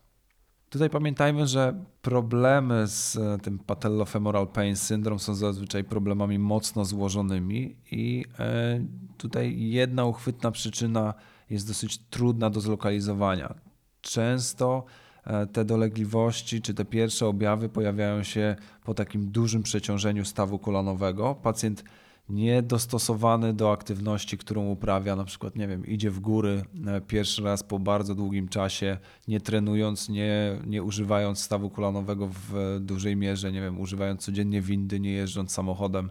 Tutaj 0.71 0.91
pamiętajmy, 0.91 1.47
że 1.47 1.85
problemy 2.03 2.87
z 2.87 3.17
e, 3.17 3.39
tym 3.43 3.59
patellofemoral 3.59 4.49
pain 4.49 4.77
syndrome 4.77 5.19
są 5.19 5.35
zazwyczaj 5.35 5.85
problemami 5.85 6.39
mocno 6.39 6.85
złożonymi 6.85 7.77
i 7.91 8.25
e, 8.39 8.81
tutaj 9.19 9.61
jedna 9.61 10.05
uchwytna 10.05 10.51
przyczyna 10.51 11.15
jest 11.51 11.69
dosyć 11.69 11.99
trudna 11.99 12.51
do 12.51 12.61
zlokalizowania. 12.61 13.55
Często 14.01 14.85
e, 15.25 15.47
te 15.47 15.65
dolegliwości 15.65 16.63
czy 16.63 16.75
te 16.75 16.85
pierwsze 16.85 17.27
objawy 17.27 17.69
pojawiają 17.69 18.23
się 18.23 18.57
po 18.85 18.95
takim 18.95 19.31
dużym 19.31 19.63
przeciążeniu 19.63 20.25
stawu 20.25 20.59
kolanowego. 20.59 21.35
Pacjent 21.35 21.85
niedostosowany 22.29 23.53
do 23.53 23.73
aktywności, 23.73 24.39
którą 24.39 24.67
uprawia, 24.67 25.17
na 25.17 25.25
przykład, 25.25 25.57
nie 25.57 25.69
wiem, 25.69 25.87
idzie 25.87 26.11
w 26.11 26.21
góry 26.21 26.63
e, 26.87 27.01
pierwszy 27.01 27.43
raz 27.43 27.63
po 27.63 27.79
bardzo 27.79 28.15
długim 28.15 28.49
czasie, 28.49 28.99
nie 29.29 29.41
trenując, 29.41 30.09
nie, 30.09 30.59
nie 30.67 30.83
używając 30.83 31.39
stawu 31.39 31.71
kolanowego 31.71 32.29
w 32.29 32.79
dużej 32.81 33.17
mierze, 33.17 33.53
nie 33.53 33.61
wiem, 33.61 33.81
używając 33.81 34.23
codziennie 34.23 34.63
windy, 34.63 35.01
nie 35.01 35.13
jeżdżąc 35.13 35.53
samochodem, 35.53 36.11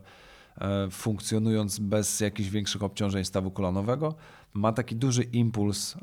e, 0.58 0.88
funkcjonując 0.92 1.80
bez 1.80 2.20
jakichś 2.20 2.50
większych 2.50 2.84
obciążeń 2.84 3.26
stawu 3.26 3.52
kolanowego, 3.52 4.16
ma 4.54 4.74
taki 4.74 4.96
duży 4.96 5.24
impuls 5.24 5.96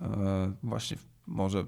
właśnie 0.62 0.96
może 1.26 1.64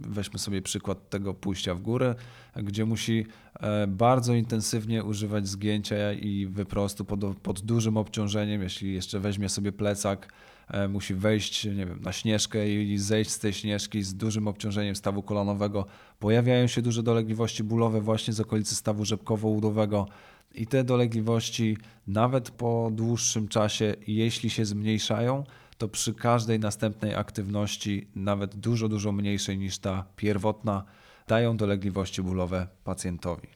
weźmy 0.00 0.38
sobie 0.38 0.62
przykład 0.62 1.10
tego 1.10 1.34
pójścia 1.34 1.74
w 1.74 1.80
górę, 1.80 2.14
gdzie 2.56 2.84
musi 2.84 3.26
e, 3.60 3.86
bardzo 3.86 4.34
intensywnie 4.34 5.04
używać 5.04 5.48
zgięcia 5.48 6.12
i 6.12 6.46
wyprostu 6.46 7.04
pod, 7.04 7.36
pod 7.38 7.60
dużym 7.60 7.96
obciążeniem. 7.96 8.62
Jeśli 8.62 8.94
jeszcze 8.94 9.20
weźmie 9.20 9.48
sobie 9.48 9.72
plecak, 9.72 10.32
e, 10.68 10.88
musi 10.88 11.14
wejść 11.14 11.64
nie 11.64 11.86
wiem, 11.86 12.00
na 12.00 12.12
śnieżkę 12.12 12.68
i 12.70 12.98
zejść 12.98 13.30
z 13.30 13.38
tej 13.38 13.52
śnieżki 13.52 14.02
z 14.02 14.14
dużym 14.14 14.48
obciążeniem 14.48 14.96
stawu 14.96 15.22
kolanowego. 15.22 15.86
Pojawiają 16.18 16.66
się 16.66 16.82
duże 16.82 17.02
dolegliwości 17.02 17.64
bólowe 17.64 18.00
właśnie 18.00 18.32
z 18.32 18.40
okolicy 18.40 18.74
stawu 18.74 19.04
rzepkowo-udowego. 19.04 20.06
I 20.54 20.66
te 20.66 20.84
dolegliwości, 20.84 21.76
nawet 22.06 22.50
po 22.50 22.90
dłuższym 22.92 23.48
czasie, 23.48 23.94
jeśli 24.06 24.50
się 24.50 24.64
zmniejszają, 24.64 25.44
to 25.82 25.88
przy 25.88 26.14
każdej 26.14 26.58
następnej 26.58 27.14
aktywności, 27.14 28.08
nawet 28.14 28.56
dużo, 28.56 28.88
dużo 28.88 29.12
mniejszej 29.12 29.58
niż 29.58 29.78
ta 29.78 30.04
pierwotna, 30.16 30.84
dają 31.28 31.56
dolegliwości 31.56 32.22
bólowe 32.22 32.66
pacjentowi. 32.84 33.48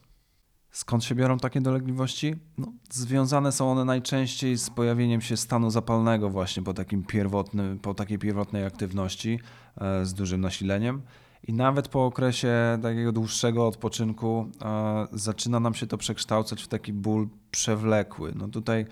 Skąd 0.71 1.03
się 1.03 1.15
biorą 1.15 1.37
takie 1.37 1.61
dolegliwości? 1.61 2.35
No, 2.57 2.67
związane 2.91 3.51
są 3.51 3.71
one 3.71 3.85
najczęściej 3.85 4.57
z 4.57 4.69
pojawieniem 4.69 5.21
się 5.21 5.37
stanu 5.37 5.69
zapalnego 5.69 6.29
właśnie 6.29 6.63
po, 6.63 6.73
takim 6.73 7.03
pierwotnym, 7.03 7.79
po 7.79 7.93
takiej 7.93 8.17
pierwotnej 8.17 8.65
aktywności 8.65 9.39
e, 9.77 10.05
z 10.05 10.13
dużym 10.13 10.41
nasileniem. 10.41 11.01
I 11.47 11.53
nawet 11.53 11.87
po 11.87 12.05
okresie 12.05 12.79
takiego 12.81 13.11
dłuższego 13.11 13.67
odpoczynku 13.67 14.51
e, 14.61 15.07
zaczyna 15.11 15.59
nam 15.59 15.73
się 15.73 15.87
to 15.87 15.97
przekształcać 15.97 16.63
w 16.63 16.67
taki 16.67 16.93
ból 16.93 17.29
przewlekły. 17.51 18.33
No 18.35 18.47
tutaj 18.47 18.85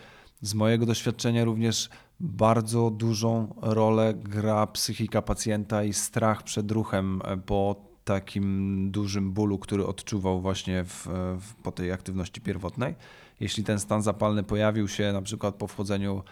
z 0.46 0.54
mojego 0.54 0.86
doświadczenia 0.86 1.44
również 1.44 1.90
bardzo 2.20 2.90
dużą 2.90 3.54
rolę 3.62 4.14
gra 4.14 4.68
psychika 4.68 5.22
pacjenta 5.22 5.84
i 5.84 5.94
strach 5.94 6.44
przed 6.44 6.72
ruchem 6.72 7.22
po 7.46 7.76
takim 8.04 8.92
dużym 8.92 9.32
bólu, 9.32 9.60
który 9.60 9.86
odczuwał 9.86 10.42
właśnie 10.42 10.84
w, 10.84 11.08
w, 11.40 11.54
po 11.64 11.72
tej 11.72 11.92
aktywności 11.92 12.42
pierwotnej. 12.42 12.96
Jeśli 13.40 13.64
ten 13.64 13.80
stan 13.80 14.02
zapalny 14.02 14.44
pojawił 14.44 14.88
się 14.88 15.14
na 15.14 15.22
przykład 15.22 15.56
po 15.56 15.68
wchodzeniu 15.68 16.24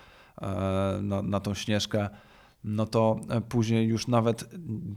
e, 0.41 0.47
na, 1.01 1.21
na 1.21 1.39
tą 1.39 1.53
śnieżkę, 1.53 2.09
no 2.63 2.85
to 2.85 3.19
e, 3.29 3.41
później 3.41 3.87
już 3.87 4.07
nawet 4.07 4.49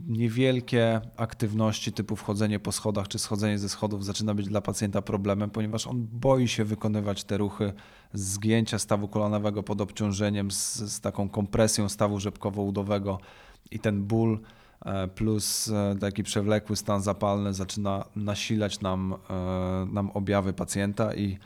niewielkie 0.07 1.01
aktywności 1.17 1.91
typu 1.91 2.15
wchodzenie 2.15 2.59
po 2.59 2.71
schodach 2.71 3.07
czy 3.07 3.19
schodzenie 3.19 3.59
ze 3.59 3.69
schodów 3.69 4.05
zaczyna 4.05 4.33
być 4.33 4.47
dla 4.47 4.61
pacjenta 4.61 5.01
problemem, 5.01 5.49
ponieważ 5.49 5.87
on 5.87 6.07
boi 6.11 6.47
się 6.47 6.65
wykonywać 6.65 7.23
te 7.23 7.37
ruchy 7.37 7.73
zgięcia 8.13 8.79
stawu 8.79 9.07
kolanowego 9.07 9.63
pod 9.63 9.81
obciążeniem 9.81 10.51
z, 10.51 10.75
z 10.75 11.01
taką 11.01 11.29
kompresją 11.29 11.89
stawu 11.89 12.17
rzepkowo-udowego 12.19 13.17
i 13.71 13.79
ten 13.79 14.03
ból 14.03 14.39
e, 14.85 15.07
plus 15.07 15.69
e, 15.69 15.95
taki 15.99 16.23
przewlekły 16.23 16.75
stan 16.75 17.01
zapalny 17.01 17.53
zaczyna 17.53 18.05
nasilać 18.15 18.81
nam, 18.81 19.15
nam 19.91 20.11
objawy 20.11 20.53
pacjenta 20.53 21.15
i, 21.15 21.37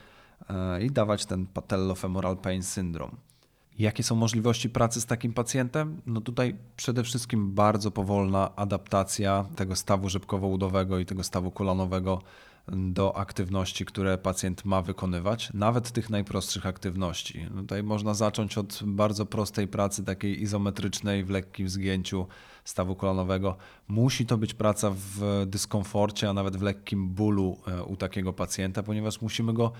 i 0.81 0.91
dawać 0.91 1.25
ten 1.25 1.45
patellofemoral 1.45 2.38
pain 2.38 2.63
syndrome. 2.63 3.30
Jakie 3.79 4.03
są 4.03 4.15
możliwości 4.15 4.69
pracy 4.69 5.01
z 5.01 5.05
takim 5.05 5.34
pacjentem? 5.34 6.01
No 6.05 6.21
tutaj 6.21 6.55
przede 6.75 7.03
wszystkim 7.03 7.51
bardzo 7.51 7.91
powolna 7.91 8.55
adaptacja 8.55 9.45
tego 9.55 9.75
stawu 9.75 10.07
rzepkowo-udowego 10.10 10.99
i 10.99 11.05
tego 11.05 11.23
stawu 11.23 11.51
kolanowego 11.51 12.21
do 12.67 13.17
aktywności, 13.17 13.86
które 13.86 14.17
pacjent 14.17 14.65
ma 14.65 14.81
wykonywać, 14.81 15.53
nawet 15.53 15.91
tych 15.91 16.10
najprostszych 16.10 16.65
aktywności. 16.65 17.47
Tutaj 17.55 17.84
można 17.84 18.13
zacząć 18.13 18.57
od 18.57 18.79
bardzo 18.86 19.25
prostej 19.25 19.67
pracy, 19.67 20.03
takiej 20.03 20.41
izometrycznej, 20.41 21.23
w 21.23 21.29
lekkim 21.29 21.69
zgięciu 21.69 22.27
stawu 22.63 22.95
kolanowego. 22.95 23.57
Musi 23.88 24.25
to 24.25 24.38
być 24.38 24.53
praca 24.53 24.91
w 24.95 25.43
dyskomforcie, 25.47 26.29
a 26.29 26.34
nawet 26.34 26.57
w 26.57 26.62
lekkim 26.62 27.10
bólu 27.10 27.57
e, 27.67 27.84
u 27.84 27.95
takiego 27.95 28.34
pacjenta, 28.34 28.84
ponieważ 28.84 29.21
musimy 29.21 29.53
go 29.53 29.71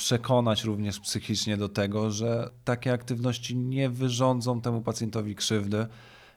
przekonać 0.00 0.64
również 0.64 1.00
psychicznie 1.00 1.56
do 1.56 1.68
tego, 1.68 2.10
że 2.10 2.50
takie 2.64 2.92
aktywności 2.92 3.56
nie 3.56 3.90
wyrządzą 3.90 4.60
temu 4.60 4.82
pacjentowi 4.82 5.34
krzywdy. 5.34 5.86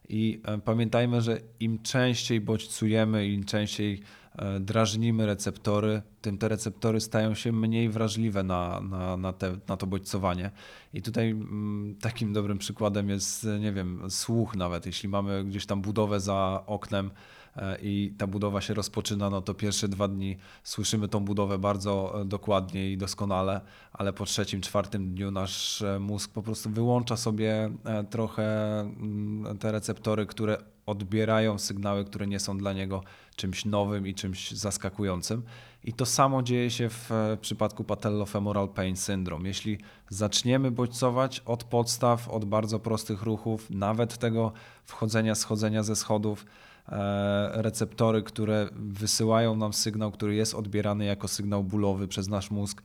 I 0.10 0.42
e, 0.46 0.58
pamiętajmy, 0.58 1.22
że 1.22 1.40
im 1.60 1.80
częściej 1.82 2.42
bodźcujemy, 2.42 3.28
im 3.28 3.44
częściej 3.44 4.02
e, 4.36 4.60
drażnimy 4.60 5.26
receptory, 5.26 6.02
tym 6.22 6.38
te 6.38 6.48
receptory 6.48 7.02
stają 7.02 7.36
się 7.36 7.52
mniej 7.52 7.90
wrażliwe 7.90 8.44
na, 8.44 8.82
na, 8.82 9.18
na, 9.18 9.34
te, 9.34 9.58
na 9.68 9.78
to 9.78 9.88
bodźcowanie. 9.88 10.52
I 10.94 11.02
tutaj 11.02 11.30
mm, 11.30 11.96
takim 12.02 12.34
dobrym 12.34 12.58
przykładem 12.58 13.10
jest, 13.10 13.48
nie 13.60 13.72
wiem, 13.72 14.02
słuch 14.10 14.56
nawet. 14.56 14.86
Jeśli 14.86 15.10
mamy 15.10 15.44
gdzieś 15.44 15.66
tam 15.66 15.82
budowę 15.82 16.20
za 16.20 16.64
oknem, 16.66 17.12
i 17.82 18.14
ta 18.18 18.28
budowa 18.28 18.62
się 18.62 18.74
rozpoczyna, 18.74 19.30
no 19.30 19.42
to 19.42 19.54
pierwsze 19.54 19.88
dwa 19.88 20.08
dni 20.08 20.38
słyszymy 20.64 21.08
tą 21.08 21.20
budowę 21.20 21.58
bardzo 21.58 22.22
e, 22.22 22.26
dokładnie 22.26 22.92
i 22.92 22.98
doskonale, 22.98 23.62
ale 23.94 24.14
po 24.14 24.26
trzecim, 24.26 24.62
czwartym 24.62 25.16
dniu 25.16 25.32
nasz 25.32 25.82
e, 25.82 26.00
mózg 26.00 26.32
po 26.32 26.44
prostu 26.44 26.70
wyłącza 26.70 27.18
sobie 27.18 27.70
trochę 28.10 28.80
mm, 28.80 29.58
te 29.58 29.72
receptory, 29.72 30.26
które 30.26 30.58
odbierają 30.86 31.60
sygnały, 31.60 32.06
które 32.06 32.28
nie 32.28 32.40
są 32.40 32.58
dla 32.58 32.74
niego 32.74 33.04
czymś 33.36 33.66
nowym 33.66 34.08
i 34.08 34.14
czymś 34.14 34.52
zaskakującym. 34.52 35.44
I 35.84 35.94
to 35.94 36.06
samo 36.06 36.44
dzieje 36.44 36.70
się 36.70 36.90
w 36.90 37.10
przypadku 37.42 37.84
patellofemoral 37.84 38.70
pain 38.70 38.96
syndrome. 38.96 39.48
Jeśli 39.48 39.78
zaczniemy 40.10 40.72
bodźcować 40.72 41.40
od 41.40 41.64
podstaw, 41.64 42.30
od 42.30 42.46
bardzo 42.46 42.80
prostych 42.80 43.22
ruchów, 43.22 43.70
nawet 43.70 44.18
tego 44.18 44.52
wchodzenia, 44.86 45.36
schodzenia 45.36 45.84
ze 45.84 45.96
schodów, 45.96 46.46
E, 46.90 47.62
receptory, 47.62 48.24
które 48.24 48.70
wysyłają 48.76 49.56
nam 49.56 49.74
sygnał, 49.74 50.12
który 50.12 50.36
jest 50.36 50.54
odbierany 50.54 51.06
jako 51.06 51.28
sygnał 51.28 51.64
bólowy 51.64 52.08
przez 52.08 52.28
nasz 52.28 52.52
mózg, 52.52 52.82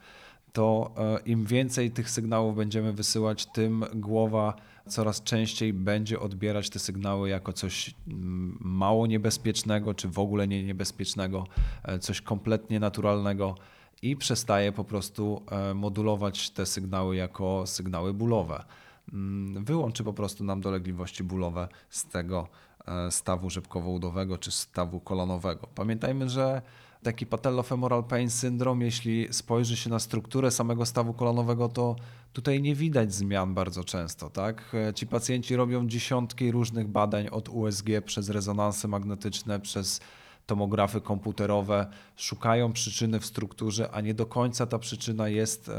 to 0.52 0.90
e, 0.96 1.18
im 1.26 1.44
więcej 1.44 1.90
tych 1.90 2.11
sygnałów 2.11 2.56
będziemy 2.56 2.92
wysyłać, 2.92 3.46
tym 3.46 3.84
głowa 3.94 4.54
coraz 4.88 5.22
częściej 5.22 5.72
będzie 5.72 6.20
odbierać 6.20 6.70
te 6.70 6.78
sygnały 6.78 7.28
jako 7.28 7.52
coś 7.52 7.94
mm, 8.08 8.58
mało 8.61 9.06
niebezpiecznego, 9.06 9.94
czy 9.94 10.08
w 10.08 10.18
ogóle 10.18 10.48
nie 10.48 10.64
niebezpiecznego, 10.64 11.46
e, 11.84 11.98
coś 11.98 12.20
kompletnie 12.20 12.80
naturalnego 12.80 13.54
i 14.02 14.16
przestaje 14.16 14.72
po 14.72 14.84
prostu 14.84 15.42
modulować 15.74 16.50
te 16.50 16.66
sygnały 16.66 17.16
jako 17.16 17.66
sygnały 17.66 18.14
bólowe. 18.14 18.64
Mm, 19.12 19.64
wyłączy 19.64 20.05
po 20.05 20.12
prostu 20.12 20.44
nam 20.44 20.61
dolegliwości 20.61 21.25
bólowe 21.25 21.68
z 21.90 22.05
tego 22.05 22.49
E, 22.88 23.11
stawu 23.11 23.51
rzepkowo-udowego 23.51 24.38
czy 24.38 24.51
stawu 24.51 25.01
kolonowego. 25.01 25.68
Pamiętajmy, 25.75 26.29
że 26.29 26.62
taki 27.03 27.27
patellofemoral 27.27 28.05
pain 28.05 28.31
syndrome, 28.31 28.85
jeśli 28.85 29.29
spojrzy 29.31 29.77
się 29.77 29.90
na 29.90 29.99
strukturę 29.99 30.51
samego 30.51 30.87
stawu 30.87 31.14
kolanowego, 31.14 31.68
to 31.68 31.97
tutaj 32.33 32.62
nie 32.62 32.75
widać 32.75 33.14
zmian 33.14 33.55
bardzo 33.55 33.85
często. 33.85 34.31
Tak? 34.31 34.77
Ci 34.94 35.07
pacjenci 35.07 35.57
robią 35.57 35.87
dziesiątki 35.87 36.51
różnych 36.51 36.88
badań 36.88 37.29
od 37.29 37.49
USG 37.49 37.87
przez 38.05 38.29
rezonanse 38.29 38.88
magnetyczne, 38.88 39.61
przez 39.61 40.01
tomografy 40.48 41.00
komputerowe, 41.00 41.87
szukają 42.16 42.72
przyczyny 42.72 43.20
w 43.20 43.26
strukturze, 43.26 43.90
a 43.90 44.00
nie 44.00 44.14
do 44.14 44.26
końca 44.26 44.66
ta 44.66 44.78
przyczyna 44.78 45.28
jest 45.28 45.68
e, 45.68 45.72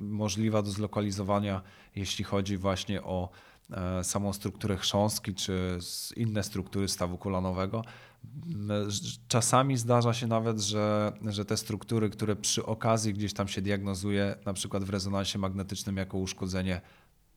możliwa 0.00 0.62
do 0.62 0.70
zlokalizowania, 0.70 1.62
jeśli 1.96 2.24
chodzi 2.24 2.56
właśnie 2.56 3.02
o 3.02 3.28
e, 3.70 4.04
samą 4.04 4.32
strukturę 4.32 4.76
chrząstki 4.76 5.34
czy 5.34 5.78
inne 6.16 6.42
struktury 6.42 6.88
stawu 6.88 7.18
kolanowego. 7.18 7.84
Czasami 9.28 9.76
zdarza 9.76 10.14
się 10.14 10.26
nawet, 10.26 10.60
że, 10.60 11.12
że 11.26 11.44
te 11.44 11.56
struktury, 11.56 12.10
które 12.10 12.36
przy 12.36 12.66
okazji 12.66 13.14
gdzieś 13.14 13.32
tam 13.32 13.48
się 13.48 13.62
diagnozuje, 13.62 14.36
na 14.44 14.52
przykład 14.52 14.84
w 14.84 14.90
rezonansie 14.90 15.38
magnetycznym 15.38 15.96
jako 15.96 16.18
uszkodzenie 16.18 16.80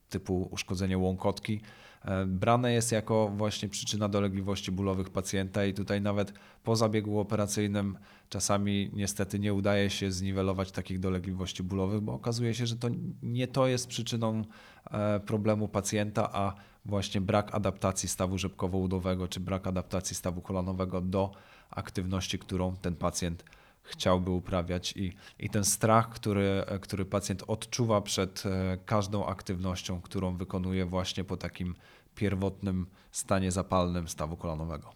typu 0.10 0.48
uszkodzenie 0.52 0.98
łąkotki, 0.98 1.62
e, 2.06 2.26
brane 2.26 2.74
jest 2.74 2.92
jako 2.92 3.32
właśnie 3.38 3.70
przyczyna 3.70 4.10
dolegliwości 4.10 4.72
bólowych 4.72 5.10
pacjenta 5.10 5.66
i 5.66 5.74
tutaj 5.74 6.02
nawet 6.02 6.34
po 6.64 6.76
zabiegu 6.76 7.20
operacyjnym 7.20 7.98
czasami 8.30 8.90
niestety 8.94 9.40
nie 9.40 9.54
udaje 9.54 9.90
się 9.90 10.12
zniwelować 10.12 10.72
takich 10.72 11.00
dolegliwości 11.00 11.64
bólowych, 11.64 12.02
bo 12.02 12.14
okazuje 12.14 12.54
się, 12.54 12.66
że 12.66 12.76
to 12.76 12.88
nie 13.24 13.48
to 13.48 13.68
jest 13.68 13.88
przyczyną 13.88 14.44
e, 14.92 15.20
problemu 15.20 15.68
pacjenta, 15.68 16.30
a 16.34 16.54
właśnie 16.86 17.22
brak 17.22 17.56
adaptacji 17.56 18.10
stawu 18.10 18.38
rzepkowo-udowego 18.38 19.28
czy 19.28 19.40
brak 19.40 19.68
adaptacji 19.68 20.16
stawu 20.16 20.42
kolanowego 20.42 21.02
do 21.02 21.32
aktywności, 21.70 22.40
którą 22.40 22.76
ten 22.76 22.96
pacjent 22.96 23.44
chciałby 23.90 24.32
uprawiać 24.32 24.94
i, 24.98 25.14
i 25.40 25.50
ten 25.50 25.66
strach, 25.66 26.10
który, 26.10 26.64
który 26.82 27.06
pacjent 27.06 27.44
odczuwa 27.48 28.02
przed 28.02 28.44
e, 28.46 28.78
każdą 28.86 29.26
aktywnością, 29.26 30.02
którą 30.02 30.38
wykonuje 30.38 30.86
właśnie 30.86 31.24
po 31.24 31.38
takim 31.38 31.76
pierwotnym 32.16 32.88
stanie 33.12 33.52
zapalnym 33.52 34.08
stawu 34.08 34.38
kolanowego. 34.38 34.92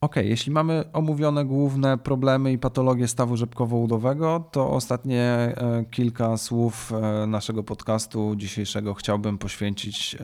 Ok, 0.00 0.16
jeśli 0.16 0.52
mamy 0.52 0.84
omówione 0.92 1.44
główne 1.44 1.98
problemy 1.98 2.52
i 2.52 2.58
patologie 2.58 3.08
stawu 3.08 3.36
rzepkowo-udowego, 3.36 4.40
to 4.50 4.70
ostatnie 4.70 5.22
e, 5.22 5.84
kilka 5.90 6.36
słów 6.36 6.92
e, 6.92 7.26
naszego 7.26 7.62
podcastu 7.62 8.36
dzisiejszego 8.36 8.94
chciałbym 8.94 9.38
poświęcić 9.38 10.16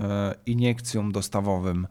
iniekcjom 0.46 1.12
dostawowym 1.12 1.86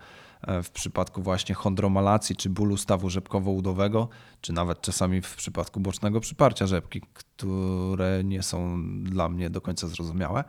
w 0.63 0.69
przypadku 0.69 1.21
właśnie 1.21 1.55
chondromalacji 1.55 2.35
czy 2.35 2.49
bólu 2.49 2.77
stawu 2.77 3.09
rzepkowo-udowego, 3.09 4.07
czy 4.41 4.53
nawet 4.53 4.81
czasami 4.81 5.21
w 5.21 5.35
przypadku 5.35 5.79
bocznego 5.79 6.19
przyparcia 6.19 6.67
rzepki, 6.67 7.01
które 7.13 8.23
nie 8.23 8.43
są 8.43 8.83
dla 9.03 9.29
mnie 9.29 9.49
do 9.49 9.61
końca 9.61 9.87
zrozumiałe. 9.87 10.43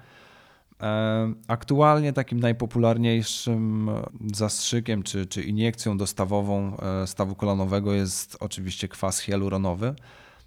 E, 0.82 1.32
aktualnie 1.48 2.12
takim 2.12 2.40
najpopularniejszym 2.40 3.90
zastrzykiem 4.34 5.02
czy, 5.02 5.26
czy 5.26 5.42
iniekcją 5.42 5.96
dostawową 5.96 6.76
e, 6.76 7.06
stawu 7.06 7.34
kolanowego 7.34 7.92
jest 7.92 8.36
oczywiście 8.40 8.88
kwas 8.88 9.20
hialuronowy. 9.20 9.94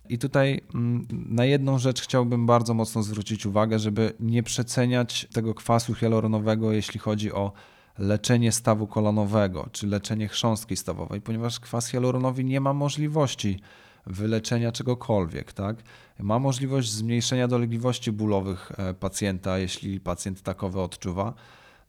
I 0.09 0.17
tutaj 0.17 0.61
mm, 0.73 1.07
na 1.09 1.45
jedną 1.45 1.79
rzecz 1.79 2.01
chciałbym 2.01 2.45
bardzo 2.45 2.73
mocno 2.73 3.03
zwrócić 3.03 3.45
uwagę, 3.45 3.79
żeby 3.79 4.13
nie 4.19 4.43
przeceniać 4.43 5.27
tego 5.33 5.53
kwasu 5.53 5.93
hialuronowego, 5.93 6.71
jeśli 6.71 6.99
chodzi 6.99 7.31
o 7.31 7.51
leczenie 7.97 8.51
stawu 8.51 8.87
kolanowego 8.87 9.69
czy 9.71 9.87
leczenie 9.87 10.27
chrząstki 10.27 10.77
stawowej, 10.77 11.21
ponieważ 11.21 11.59
kwas 11.59 11.87
hialuronowy 11.87 12.43
nie 12.43 12.61
ma 12.61 12.73
możliwości 12.73 13.59
wyleczenia 14.05 14.71
czegokolwiek. 14.71 15.53
Tak? 15.53 15.83
Ma 16.19 16.39
możliwość 16.39 16.91
zmniejszenia 16.91 17.47
dolegliwości 17.47 18.11
bólowych 18.11 18.71
e, 18.77 18.93
pacjenta, 18.93 19.57
jeśli 19.57 19.99
pacjent 19.99 20.41
takowe 20.41 20.81
odczuwa. 20.81 21.33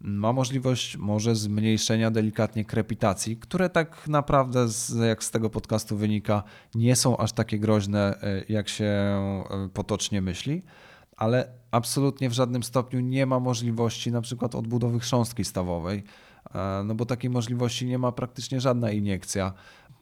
Ma 0.01 0.33
możliwość 0.33 0.97
może 0.97 1.37
zmniejszenia 1.37 2.11
delikatnie 2.11 2.65
krepitacji, 2.65 3.37
które 3.37 3.71
tak 3.71 4.09
naprawdę, 4.09 4.67
jak 5.09 5.25
z 5.25 5.31
tego 5.31 5.51
podcastu 5.51 5.97
wynika, 5.97 6.43
nie 6.75 6.97
są 6.97 7.17
aż 7.17 7.33
takie 7.33 7.59
groźne, 7.59 8.23
e, 8.23 8.45
jak 8.49 8.69
się 8.69 8.85
e, 8.85 9.69
potocznie 9.75 10.23
myśli 10.23 10.63
ale 11.17 11.49
absolutnie 11.77 12.29
w 12.31 12.33
żadnym 12.33 12.63
stopniu 12.63 13.01
nie 13.01 13.27
ma 13.27 13.41
możliwości 13.41 14.13
na 14.13 14.21
przykład 14.21 14.55
odbudowy 14.55 15.01
chrząstki 15.01 15.45
stawowej, 15.45 16.05
e, 16.55 16.83
no 16.85 16.95
bo 16.95 17.07
takiej 17.07 17.31
możliwości 17.31 17.87
nie 17.87 17.99
ma 17.99 18.13
praktycznie 18.13 18.61
żadna 18.61 18.91
iniekcja. 18.91 19.53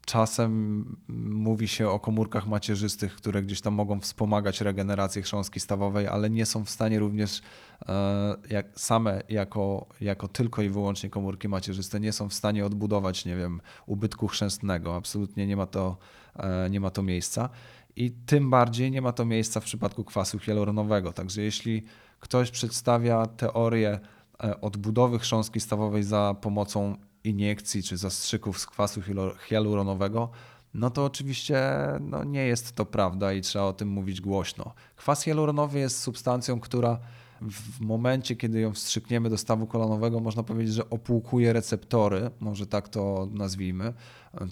Czasem 0.07 0.85
mówi 1.09 1.69
się 1.69 1.89
o 1.89 2.01
komórkach 2.01 2.47
macierzystych, 2.47 3.17
które 3.17 3.43
gdzieś 3.43 3.61
tam 3.61 3.75
mogą 3.75 4.01
wspomagać 4.01 4.61
regenerację 4.61 5.23
chrząstki 5.23 5.61
stawowej, 5.61 6.09
ale 6.09 6.31
nie 6.31 6.47
są 6.47 6.65
w 6.65 6.71
stanie 6.71 6.99
również 6.99 7.43
e, 7.89 8.35
jak 8.51 8.67
same 8.77 9.23
jako, 9.29 9.87
jako 10.01 10.29
tylko 10.29 10.63
i 10.63 10.69
wyłącznie 10.69 11.11
komórki 11.11 11.49
macierzyste 11.49 12.01
nie 12.01 12.13
są 12.13 12.29
w 12.29 12.35
stanie 12.35 12.67
odbudować, 12.67 13.25
nie 13.25 13.37
wiem, 13.37 13.61
ubytku 13.87 14.29
chrzęstnego. 14.29 14.97
Absolutnie 14.97 15.47
nie 15.47 15.57
ma 15.57 15.67
to, 15.67 15.97
e, 16.37 16.71
nie 16.71 16.81
ma 16.81 16.91
to 16.91 17.03
miejsca 17.03 17.49
i 17.97 18.11
tym 18.11 18.51
bardziej 18.51 18.91
nie 18.91 19.03
ma 19.03 19.13
to 19.13 19.25
miejsca 19.25 19.61
w 19.61 19.65
przypadku 19.65 20.05
kwasu 20.05 20.39
hialuronowego. 20.39 21.13
Także 21.13 21.43
jeśli 21.43 21.85
ktoś 22.21 22.51
przedstawia 22.51 23.27
teorię 23.27 24.01
e, 24.45 24.61
odbudowy 24.61 25.19
chrząstki 25.19 25.61
stawowej 25.61 26.03
za 26.03 26.35
pomocą 26.41 26.97
iniekcji 27.25 27.83
czy 27.83 27.97
zastrzyków 27.97 28.59
z 28.59 28.67
kwasu 28.67 29.01
hialuronowego, 29.49 30.31
no 30.75 30.91
to 30.91 31.05
oczywiście 31.05 31.63
no 32.01 32.25
nie 32.25 32.47
jest 32.47 32.73
to 32.73 32.87
prawda 32.87 33.33
i 33.33 33.41
trzeba 33.41 33.65
o 33.65 33.73
tym 33.73 33.89
mówić 33.89 34.21
głośno. 34.21 34.75
Kwas 34.97 35.23
hialuronowy 35.23 35.79
jest 35.79 36.01
substancją, 36.01 36.61
która 36.61 36.99
w 37.41 37.81
momencie, 37.81 38.37
kiedy 38.37 38.61
ją 38.61 38.73
wstrzykniemy 38.73 39.31
do 39.31 39.39
stawu 39.39 39.67
kolanowego, 39.67 40.21
można 40.21 40.43
powiedzieć, 40.43 40.75
że 40.75 40.91
opłukuje 40.91 41.53
receptory, 41.53 42.31
może 42.41 42.67
tak 42.67 42.89
to 42.89 43.29
nazwijmy, 43.33 43.95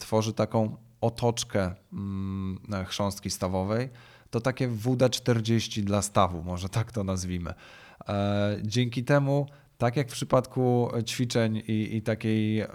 tworzy 0.00 0.33
taką 0.33 0.76
otoczkę 1.02 1.74
mm, 1.92 2.58
chrząstki 2.86 3.30
stawowej, 3.30 3.88
to 4.30 4.40
takie 4.40 4.68
WD-40 4.68 5.80
dla 5.82 6.02
stawu, 6.02 6.42
może 6.42 6.68
tak 6.68 6.92
to 6.92 7.04
nazwijmy. 7.04 7.54
E, 8.08 8.56
dzięki 8.62 9.04
temu, 9.04 9.46
tak 9.78 9.96
jak 9.96 10.08
w 10.08 10.12
przypadku 10.12 10.90
ćwiczeń 11.06 11.62
i, 11.68 11.96
i 11.96 12.02
takiej 12.02 12.60
e, 12.60 12.68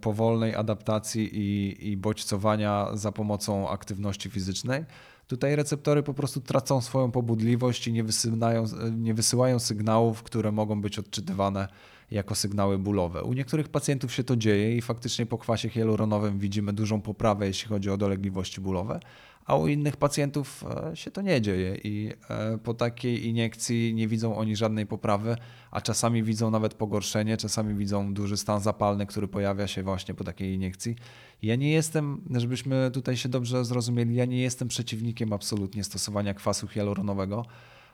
powolnej 0.00 0.54
adaptacji 0.54 1.38
i, 1.38 1.76
i 1.90 1.96
bodźcowania 1.96 2.86
za 2.94 3.12
pomocą 3.12 3.68
aktywności 3.68 4.30
fizycznej, 4.30 4.84
tutaj 5.32 5.56
receptory 5.56 6.02
po 6.02 6.14
prostu 6.14 6.40
tracą 6.40 6.80
swoją 6.80 7.10
pobudliwość 7.10 7.88
i 7.88 7.92
nie 7.92 8.04
wysyłają, 8.04 8.64
nie 8.98 9.14
wysyłają 9.14 9.58
sygnałów, 9.58 10.22
które 10.22 10.52
mogą 10.52 10.80
być 10.80 10.98
odczytywane 10.98 11.68
jako 12.10 12.34
sygnały 12.34 12.78
bólowe. 12.78 13.22
U 13.22 13.32
niektórych 13.32 13.68
pacjentów 13.68 14.12
się 14.12 14.24
to 14.24 14.36
dzieje 14.36 14.76
i 14.76 14.82
faktycznie 14.82 15.26
po 15.26 15.38
kwasie 15.38 15.68
hialuronowym 15.68 16.38
widzimy 16.38 16.72
dużą 16.72 17.00
poprawę, 17.00 17.46
jeśli 17.46 17.68
chodzi 17.68 17.90
o 17.90 17.96
dolegliwości 17.96 18.60
bólowe, 18.60 19.00
a 19.46 19.56
u 19.56 19.68
innych 19.68 19.96
pacjentów 19.96 20.64
e, 20.92 20.96
się 20.96 21.10
to 21.10 21.22
nie 21.22 21.40
dzieje 21.40 21.76
i 21.84 22.12
e, 22.28 22.58
po 22.58 22.74
takiej 22.74 23.26
iniekcji 23.26 23.94
nie 23.94 24.08
widzą 24.08 24.36
oni 24.36 24.56
żadnej 24.56 24.86
poprawy, 24.86 25.36
a 25.70 25.80
czasami 25.80 26.22
widzą 26.22 26.50
nawet 26.50 26.74
pogorszenie, 26.74 27.36
czasami 27.36 27.74
widzą 27.74 28.14
duży 28.14 28.36
stan 28.36 28.60
zapalny, 28.60 29.06
który 29.06 29.28
pojawia 29.28 29.66
się 29.66 29.82
właśnie 29.82 30.14
po 30.14 30.24
takiej 30.24 30.54
iniekcji. 30.54 30.96
Ja 31.42 31.56
nie 31.56 31.72
jestem, 31.72 32.20
żebyśmy 32.30 32.90
tutaj 32.90 33.16
się 33.16 33.28
dobrze 33.28 33.64
zrozumieli, 33.64 34.14
ja 34.14 34.24
nie 34.24 34.42
jestem 34.42 34.68
przeciwnikiem 34.68 35.32
absolutnie 35.32 35.84
stosowania 35.84 36.34
kwasu 36.34 36.68
hialuronowego, 36.68 37.46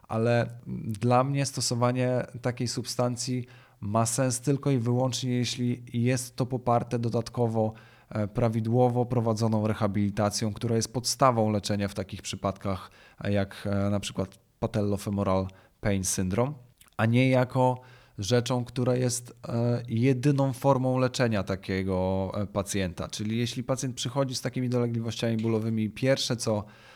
ale 0.09 0.51
dla 0.87 1.25
mnie 1.25 1.47
stosowanie 1.47 2.27
takiej 2.43 2.69
substancji 2.69 3.47
ma 3.81 4.07
sens 4.07 4.41
tylko 4.41 4.71
i 4.71 4.79
wyłącznie, 4.79 5.31
jeśli 5.31 5.83
jest 5.93 6.37
to 6.37 6.47
poparte 6.47 6.99
dodatkowo 6.99 7.75
prawidłowo 8.35 9.07
prowadzoną 9.07 9.67
rehabilitacją, 9.67 10.53
która 10.53 10.77
jest 10.77 10.93
podstawą 10.93 11.51
leczenia 11.51 11.89
w 11.89 11.95
takich 11.95 12.23
przypadkach 12.23 12.91
jak 13.25 13.69
e, 13.71 13.91
na 13.91 14.01
przykład 14.01 14.39
patellofemoral 14.61 15.47
pain 15.81 16.05
syndrome, 16.05 16.53
a 16.97 17.07
nie 17.07 17.29
jako 17.29 17.81
rzeczą, 18.19 18.65
która 18.65 18.97
jest 18.97 19.37
e, 19.49 19.83
jedyną 19.89 20.53
formą 20.53 20.99
leczenia 20.99 21.43
takiego 21.43 22.33
pacjenta. 22.53 23.09
Czyli 23.09 23.39
jeśli 23.39 23.65
pacjent 23.65 23.97
przychodzi 23.97 24.35
z 24.35 24.41
takimi 24.41 24.69
dolegliwościami 24.69 25.37
bólowymi, 25.37 25.91
pierwsze 25.91 26.37
co 26.37 26.65
E, 26.65 26.88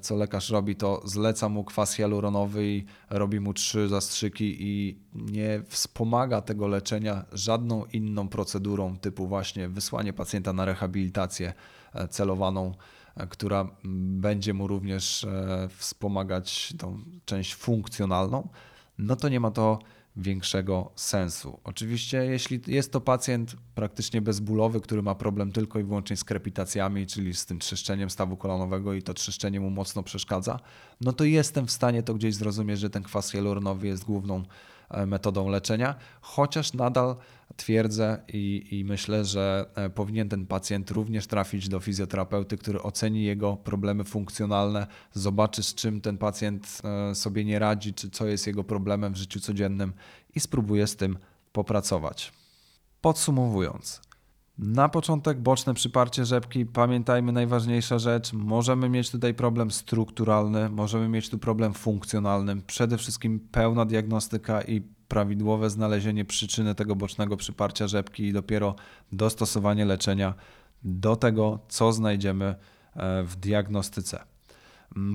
co 0.00 0.16
lekarz 0.16 0.50
robi, 0.50 0.76
to 0.76 1.02
zleca 1.04 1.48
mu 1.48 1.64
kwas 1.64 1.94
hialuronowy 1.94 2.66
i 2.66 2.84
robi 3.10 3.40
mu 3.40 3.54
trzy 3.54 3.88
zastrzyki 3.88 4.56
i 4.60 4.98
nie 5.14 5.62
wspomaga 5.68 6.40
tego 6.40 6.66
leczenia 6.66 7.24
żadną 7.32 7.84
inną 7.84 8.28
procedurą 8.28 8.98
typu 8.98 9.26
właśnie 9.26 9.68
wysłanie 9.68 10.12
pacjenta 10.12 10.52
na 10.52 10.64
rehabilitację 10.64 11.52
e, 11.94 12.08
celowaną, 12.08 12.74
e, 13.16 13.26
która 13.26 13.68
będzie 14.18 14.54
mu 14.54 14.66
również 14.66 15.26
wspomagać 15.76 16.74
tą 16.78 16.98
część 17.24 17.54
funkcjonalną, 17.54 18.48
no 18.98 19.16
to 19.16 19.28
nie 19.28 19.40
ma 19.40 19.50
to 19.50 19.78
większego 20.16 20.92
sensu. 20.94 21.60
Oczywiście, 21.64 22.24
jeśli 22.24 22.60
jest 22.66 22.92
to 22.92 23.00
pacjent 23.00 23.56
praktycznie 23.74 24.20
bezbólowy, 24.20 24.80
który 24.80 25.02
ma 25.02 25.14
problem 25.14 25.52
tylko 25.52 25.78
i 25.78 25.84
wyłącznie 25.84 26.16
z 26.16 26.24
krepitacjami, 26.24 27.06
czyli 27.06 27.34
z 27.34 27.46
tym 27.46 27.58
trzeszczeniem 27.58 28.10
stawu 28.10 28.36
kolanowego 28.36 28.94
i 28.94 29.02
to 29.02 29.14
trzeszczenie 29.14 29.60
mu 29.60 29.70
mocno 29.70 30.02
przeszkadza, 30.02 30.60
no 31.00 31.12
to 31.12 31.24
jestem 31.24 31.66
w 31.66 31.70
stanie 31.70 32.02
to 32.02 32.14
gdzieś 32.14 32.34
zrozumieć, 32.34 32.80
że 32.80 32.90
ten 32.90 33.02
kwas 33.02 33.30
hialuronowy 33.30 33.86
jest 33.86 34.04
główną 34.04 34.42
E, 34.90 35.06
metodą 35.06 35.48
leczenia, 35.48 35.94
chociaż 36.20 36.72
nadal 36.72 37.16
twierdzę 37.56 38.22
i, 38.28 38.68
i, 38.70 38.84
myślę, 38.84 39.24
że 39.24 39.70
e, 39.74 39.90
powinien 39.90 40.28
ten 40.28 40.46
pacjent 40.46 40.90
również 40.90 41.26
trafić 41.26 41.68
do 41.68 41.80
fizjoterapeuty, 41.80 42.58
który 42.58 42.82
oceni 42.82 43.24
jego 43.24 43.56
problemy 43.56 44.04
funkcjonalne, 44.04 44.86
zobaczy 45.12 45.62
z 45.62 45.74
czym 45.74 46.00
ten 46.00 46.18
pacjent 46.18 46.82
e, 46.84 47.14
sobie 47.14 47.44
nie 47.44 47.58
radzi, 47.58 47.94
czy 47.94 48.10
co 48.10 48.26
jest 48.26 48.46
jego 48.46 48.64
problemem 48.64 49.12
w 49.12 49.16
życiu 49.16 49.40
codziennym 49.40 49.92
i 50.34 50.40
spróbuje 50.40 50.86
z 50.86 50.96
tym 50.96 51.18
popracować. 51.52 52.32
Podsumowując, 53.00 54.00
na 54.58 54.88
początek 54.88 55.40
boczne 55.40 55.74
przyparcie 55.74 56.24
rzepki. 56.24 56.66
Pamiętajmy 56.66 57.32
najważniejsza 57.32 57.98
rzecz. 57.98 58.32
Możemy 58.32 58.88
mieć 58.88 59.10
tutaj 59.10 59.34
problem 59.34 59.70
strukturalny, 59.70 60.68
możemy 60.68 61.08
mieć 61.08 61.30
tu 61.30 61.38
problem 61.38 61.74
funkcjonalny. 61.74 62.56
Przede 62.56 62.98
wszystkim 62.98 63.40
pełna 63.52 63.84
diagnostyka 63.84 64.62
i 64.62 64.82
prawidłowe 65.08 65.70
znalezienie 65.70 66.24
przyczyny 66.24 66.74
tego 66.74 66.96
bocznego 66.96 67.36
przyparcia 67.36 67.88
rzepki 67.88 68.22
i 68.22 68.32
dopiero 68.32 68.74
dostosowanie 69.12 69.84
leczenia 69.84 70.34
do 70.84 71.16
tego, 71.16 71.58
co 71.68 71.92
znajdziemy 71.92 72.44
e, 72.96 73.22
w 73.22 73.36
diagnostyce. 73.36 74.35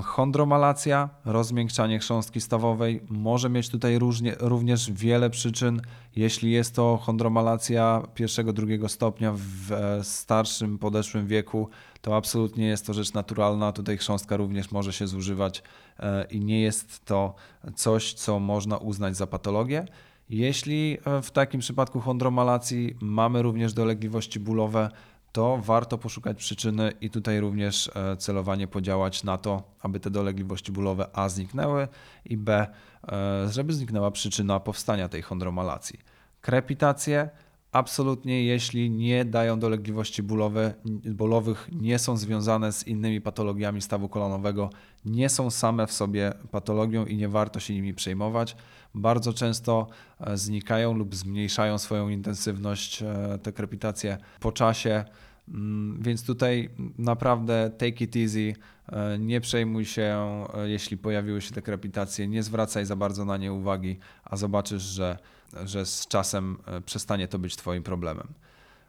Chondromalacja, 0.03 1.09
rozmiękczanie 1.25 1.99
chrząstki 1.99 2.41
stawowej 2.41 3.01
może 3.09 3.49
mieć 3.49 3.69
tutaj 3.69 3.99
różnie, 3.99 4.35
również 4.39 4.91
wiele 4.91 5.29
przyczyn. 5.29 5.81
Jeśli 6.15 6.51
jest 6.51 6.75
to 6.75 6.97
chondromalacja 6.97 8.03
pierwszego, 8.13 8.53
drugiego 8.53 8.89
stopnia 8.89 9.33
w 9.35 9.71
e, 9.71 10.03
starszym, 10.03 10.77
podeszłym 10.77 11.27
wieku, 11.27 11.69
to 12.01 12.15
absolutnie 12.15 12.67
jest 12.67 12.85
to 12.85 12.93
rzecz 12.93 13.13
naturalna. 13.13 13.71
Tutaj 13.71 13.97
chrząstka 13.97 14.37
również 14.37 14.71
może 14.71 14.93
się 14.93 15.07
zużywać 15.07 15.63
e, 15.99 16.25
i 16.31 16.39
nie 16.39 16.61
jest 16.61 17.05
to 17.05 17.35
coś, 17.75 18.13
co 18.13 18.39
można 18.39 18.77
uznać 18.77 19.17
za 19.17 19.27
patologię. 19.27 19.85
Jeśli 20.29 20.97
e, 21.05 21.21
w 21.21 21.31
takim 21.31 21.59
przypadku 21.59 21.99
chondromalacji 21.99 22.95
mamy 23.01 23.41
również 23.41 23.73
dolegliwości 23.73 24.39
bólowe, 24.39 24.89
to 25.31 25.57
warto 25.57 25.97
poszukać 25.97 26.37
przyczyny 26.37 26.93
i 27.01 27.09
tutaj 27.09 27.39
również 27.39 27.91
e, 27.95 28.17
celowanie 28.17 28.67
podziałać 28.67 29.23
na 29.23 29.37
to, 29.37 29.63
aby 29.81 29.99
te 29.99 30.09
dolegliwości 30.09 30.71
bólowe 30.71 31.07
A 31.13 31.29
zniknęły 31.29 31.87
i 32.25 32.37
B, 32.37 32.67
e, 33.07 33.47
żeby 33.49 33.73
zniknęła 33.73 34.11
przyczyna 34.11 34.59
powstania 34.59 35.09
tej 35.09 35.21
chondromalacji. 35.21 35.99
Krepitacje 36.41 37.29
absolutnie, 37.71 38.43
jeśli 38.43 38.89
nie 38.89 39.25
dają 39.25 39.59
dolegliwości 39.59 40.23
bólowe, 40.23 40.73
bólowych, 41.05 41.69
nie 41.71 41.99
są 41.99 42.17
związane 42.17 42.71
z 42.71 42.87
innymi 42.87 43.21
patologiami 43.21 43.81
stawu 43.81 44.09
kolanowego, 44.09 44.69
nie 45.05 45.29
są 45.29 45.49
same 45.49 45.87
w 45.87 45.91
sobie 45.91 46.33
patologią 46.51 47.05
i 47.05 47.17
nie 47.17 47.29
warto 47.29 47.59
się 47.59 47.73
nimi 47.73 47.93
przejmować. 47.93 48.55
Bardzo 48.95 49.33
często 49.33 49.87
e, 50.19 50.37
znikają 50.37 50.93
lub 50.93 51.15
zmniejszają 51.15 51.77
swoją 51.77 52.09
intensywność 52.09 53.01
e, 53.01 53.39
te 53.43 53.51
krepitacje 53.51 54.17
po 54.39 54.51
czasie. 54.51 55.05
Mm, 55.51 56.01
więc 56.01 56.25
tutaj 56.25 56.69
naprawdę 56.97 57.71
take 57.77 58.03
it 58.03 58.15
easy, 58.15 58.53
e, 58.89 59.19
nie 59.19 59.41
przejmuj 59.41 59.85
się, 59.85 60.17
jeśli 60.63 60.97
pojawiły 60.97 61.41
się 61.41 61.53
te 61.53 61.61
krepitacje, 61.61 62.27
nie 62.27 62.43
zwracaj 62.43 62.85
za 62.85 62.95
bardzo 62.95 63.25
na 63.25 63.37
nie 63.37 63.53
uwagi, 63.53 63.99
a 64.23 64.37
zobaczysz, 64.37 64.83
że, 64.83 65.17
że 65.65 65.85
z 65.85 66.07
czasem 66.07 66.57
przestanie 66.85 67.27
to 67.27 67.39
być 67.39 67.55
Twoim 67.55 67.83
problemem. 67.83 68.27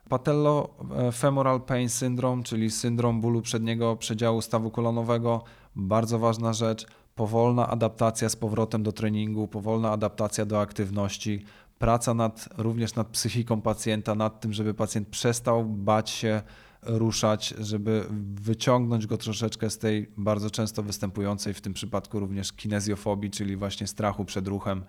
Patellofemoral 0.09 1.61
pain 1.61 1.88
syndrome, 1.88 2.42
czyli 2.42 2.70
syndrom 2.70 3.20
bólu 3.20 3.42
przedniego 3.42 3.96
przedziału 3.96 4.40
stawu 4.40 4.70
kolonowego, 4.70 5.44
bardzo 5.77 6.18
ważna 6.18 6.53
rzecz. 6.53 6.87
Powolna 7.14 7.68
adaptacja 7.68 8.29
z 8.29 8.37
powrotem 8.37 8.83
do 8.83 8.92
treningu, 8.92 9.48
powolna 9.48 9.90
adaptacja 9.90 10.44
do 10.44 10.61
aktywności, 10.61 11.44
praca 11.83 12.14
nad, 12.14 12.49
również 12.57 12.95
nad 12.95 13.09
psychiką 13.09 13.61
pacjenta, 13.61 14.14
nad 14.14 14.40
tym, 14.40 14.53
żeby 14.53 14.75
pacjent 14.75 15.09
przestał 15.09 15.64
bać 15.64 16.11
się 16.11 16.42
ruszać, 16.83 17.55
żeby 17.59 18.05
wyciągnąć 18.35 19.07
go 19.07 19.16
troszeczkę 19.16 19.71
z 19.71 19.79
tej 19.79 20.11
bardzo 20.16 20.51
często 20.51 20.83
występującej 20.83 21.55
w 21.55 21.61
tym 21.61 21.75
przypadku 21.75 22.21
również 22.21 22.53
kinezjofobii, 22.53 23.31
czyli 23.31 23.57
właśnie 23.57 23.87
strachu 23.87 24.25
przed 24.25 24.49
ruchem. 24.49 24.85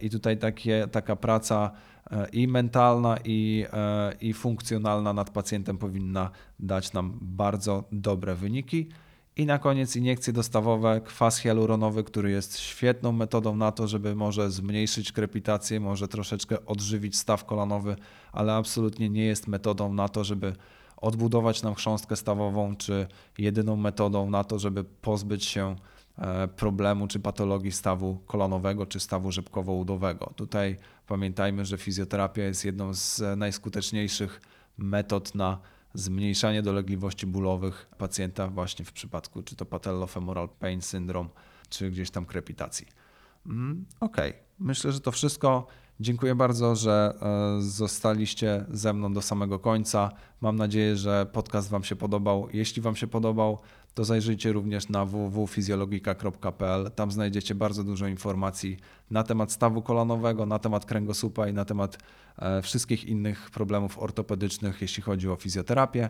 I 0.00 0.10
tutaj 0.10 0.38
takie, 0.38 0.88
taka 0.92 1.16
praca 1.16 1.70
e, 2.10 2.28
i 2.28 2.48
mentalna, 2.48 3.16
i, 3.24 3.66
e, 3.72 4.12
i 4.20 4.32
funkcjonalna 4.32 5.12
nad 5.12 5.30
pacjentem 5.30 5.78
powinna 5.78 6.30
dać 6.58 6.92
nam 6.92 7.18
bardzo 7.22 7.84
dobre 7.92 8.34
wyniki. 8.34 8.88
I 9.36 9.46
na 9.46 9.58
koniec 9.58 9.96
iniekcje 9.96 10.32
dostawowe, 10.32 11.00
kwas 11.00 11.38
hialuronowy, 11.38 12.04
który 12.04 12.30
jest 12.30 12.58
świetną 12.58 13.12
metodą 13.12 13.56
na 13.56 13.72
to, 13.72 13.88
żeby 13.88 14.14
może 14.14 14.50
zmniejszyć 14.50 15.12
krepitację, 15.12 15.80
może 15.80 16.08
troszeczkę 16.08 16.66
odżywić 16.66 17.16
staw 17.18 17.44
kolanowy, 17.44 17.96
ale 18.32 18.54
absolutnie 18.54 19.08
nie 19.08 19.24
jest 19.24 19.48
metodą 19.48 19.92
na 19.94 20.08
to, 20.08 20.24
żeby 20.24 20.52
odbudować 20.96 21.62
nam 21.62 21.74
chrząstkę 21.74 22.16
stawową, 22.16 22.76
czy 22.76 23.06
jedyną 23.38 23.76
metodą 23.76 24.30
na 24.30 24.44
to, 24.44 24.58
żeby 24.58 24.84
pozbyć 24.84 25.44
się 25.44 25.76
e, 26.18 26.48
problemu 26.48 27.06
czy 27.06 27.20
patologii 27.20 27.72
stawu 27.72 28.18
kolanowego 28.26 28.86
czy 28.86 29.00
stawu 29.00 29.32
rzepkowo-udowego. 29.32 30.34
Tutaj 30.36 30.76
pamiętajmy, 31.06 31.64
że 31.64 31.78
fizjoterapia 31.78 32.42
jest 32.42 32.64
jedną 32.64 32.94
z 32.94 33.22
najskuteczniejszych 33.38 34.40
metod 34.78 35.34
na 35.34 35.58
zmniejszanie 35.96 36.62
dolegliwości 36.62 37.26
bólowych 37.26 37.88
pacjenta 37.98 38.48
właśnie 38.48 38.84
w 38.84 38.92
przypadku 38.92 39.42
czy 39.42 39.56
to 39.56 39.64
patellofemoral 39.64 40.48
pain 40.48 40.82
syndrome, 40.82 41.30
czy 41.68 41.90
gdzieś 41.90 42.10
tam 42.10 42.26
krepitacji. 42.26 42.86
Mm, 43.46 43.84
ok, 44.00 44.16
myślę, 44.58 44.92
że 44.92 45.00
to 45.00 45.12
wszystko. 45.12 45.66
Dziękuję 46.00 46.34
bardzo, 46.34 46.76
że 46.76 47.14
e, 47.58 47.62
zostaliście 47.62 48.64
ze 48.70 48.92
mną 48.92 49.12
do 49.12 49.22
samego 49.22 49.58
końca. 49.58 50.10
Mam 50.40 50.56
nadzieję, 50.56 50.96
że 50.96 51.26
podcast 51.32 51.70
Wam 51.70 51.84
się 51.84 51.96
podobał. 51.96 52.48
Jeśli 52.52 52.82
Wam 52.82 52.96
się 52.96 53.06
podobał, 53.06 53.58
to 53.96 54.04
zajrzyjcie 54.04 54.52
również 54.52 54.88
na 54.88 55.04
www.fizjologika.pl. 55.04 56.90
Tam 56.90 57.10
znajdziecie 57.10 57.54
bardzo 57.54 57.84
dużo 57.84 58.06
informacji 58.06 58.76
na 59.10 59.22
temat 59.22 59.52
stawu 59.52 59.82
kolanowego, 59.82 60.46
na 60.46 60.58
temat 60.58 60.84
kręgosłupa 60.84 61.48
i 61.48 61.52
na 61.52 61.64
temat 61.64 61.98
e, 62.38 62.62
wszystkich 62.62 63.04
innych 63.04 63.50
problemów 63.50 63.98
ortopedycznych, 63.98 64.82
jeśli 64.82 65.02
chodzi 65.02 65.28
o 65.28 65.36
fizjoterapię. 65.36 66.08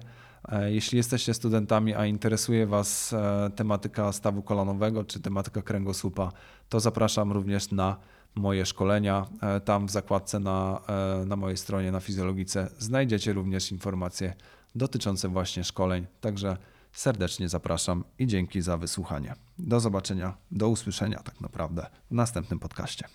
E, 0.48 0.72
jeśli 0.72 0.96
jesteście 0.96 1.34
studentami, 1.34 1.94
a 1.94 2.06
interesuje 2.06 2.66
Was 2.66 3.14
tematyka 3.56 4.12
stawu 4.12 4.42
kolanowego 4.42 5.04
czy 5.04 5.20
tematyka 5.20 5.62
kręgosłupa, 5.62 6.32
to 6.68 6.80
zapraszam 6.80 7.32
również 7.32 7.70
na 7.70 7.96
moje 8.36 8.66
szkolenia. 8.66 9.26
E, 9.42 9.60
tam 9.60 9.86
w 9.86 9.90
zakładce 9.90 10.40
na, 10.40 10.80
e, 11.22 11.26
na 11.26 11.36
mojej 11.36 11.56
stronie 11.56 11.92
na 11.92 12.00
fizjologice 12.00 12.68
znajdziecie 12.78 13.32
również 13.32 13.72
informacje 13.72 14.34
dotyczące 14.74 15.28
właśnie 15.28 15.64
szkoleń. 15.64 16.06
Także 16.20 16.56
serdecznie 16.96 17.48
zapraszam 17.48 18.04
i 18.18 18.26
dzięki 18.26 18.62
za 18.62 18.76
wysłuchanie. 18.76 19.34
Do 19.58 19.80
zobaczenia, 19.80 20.36
do 20.50 20.68
usłyszenia 20.68 21.18
tak 21.18 21.40
naprawdę 21.40 21.86
w 22.10 22.14
następnym 22.14 22.58
podcaście. 22.58 23.08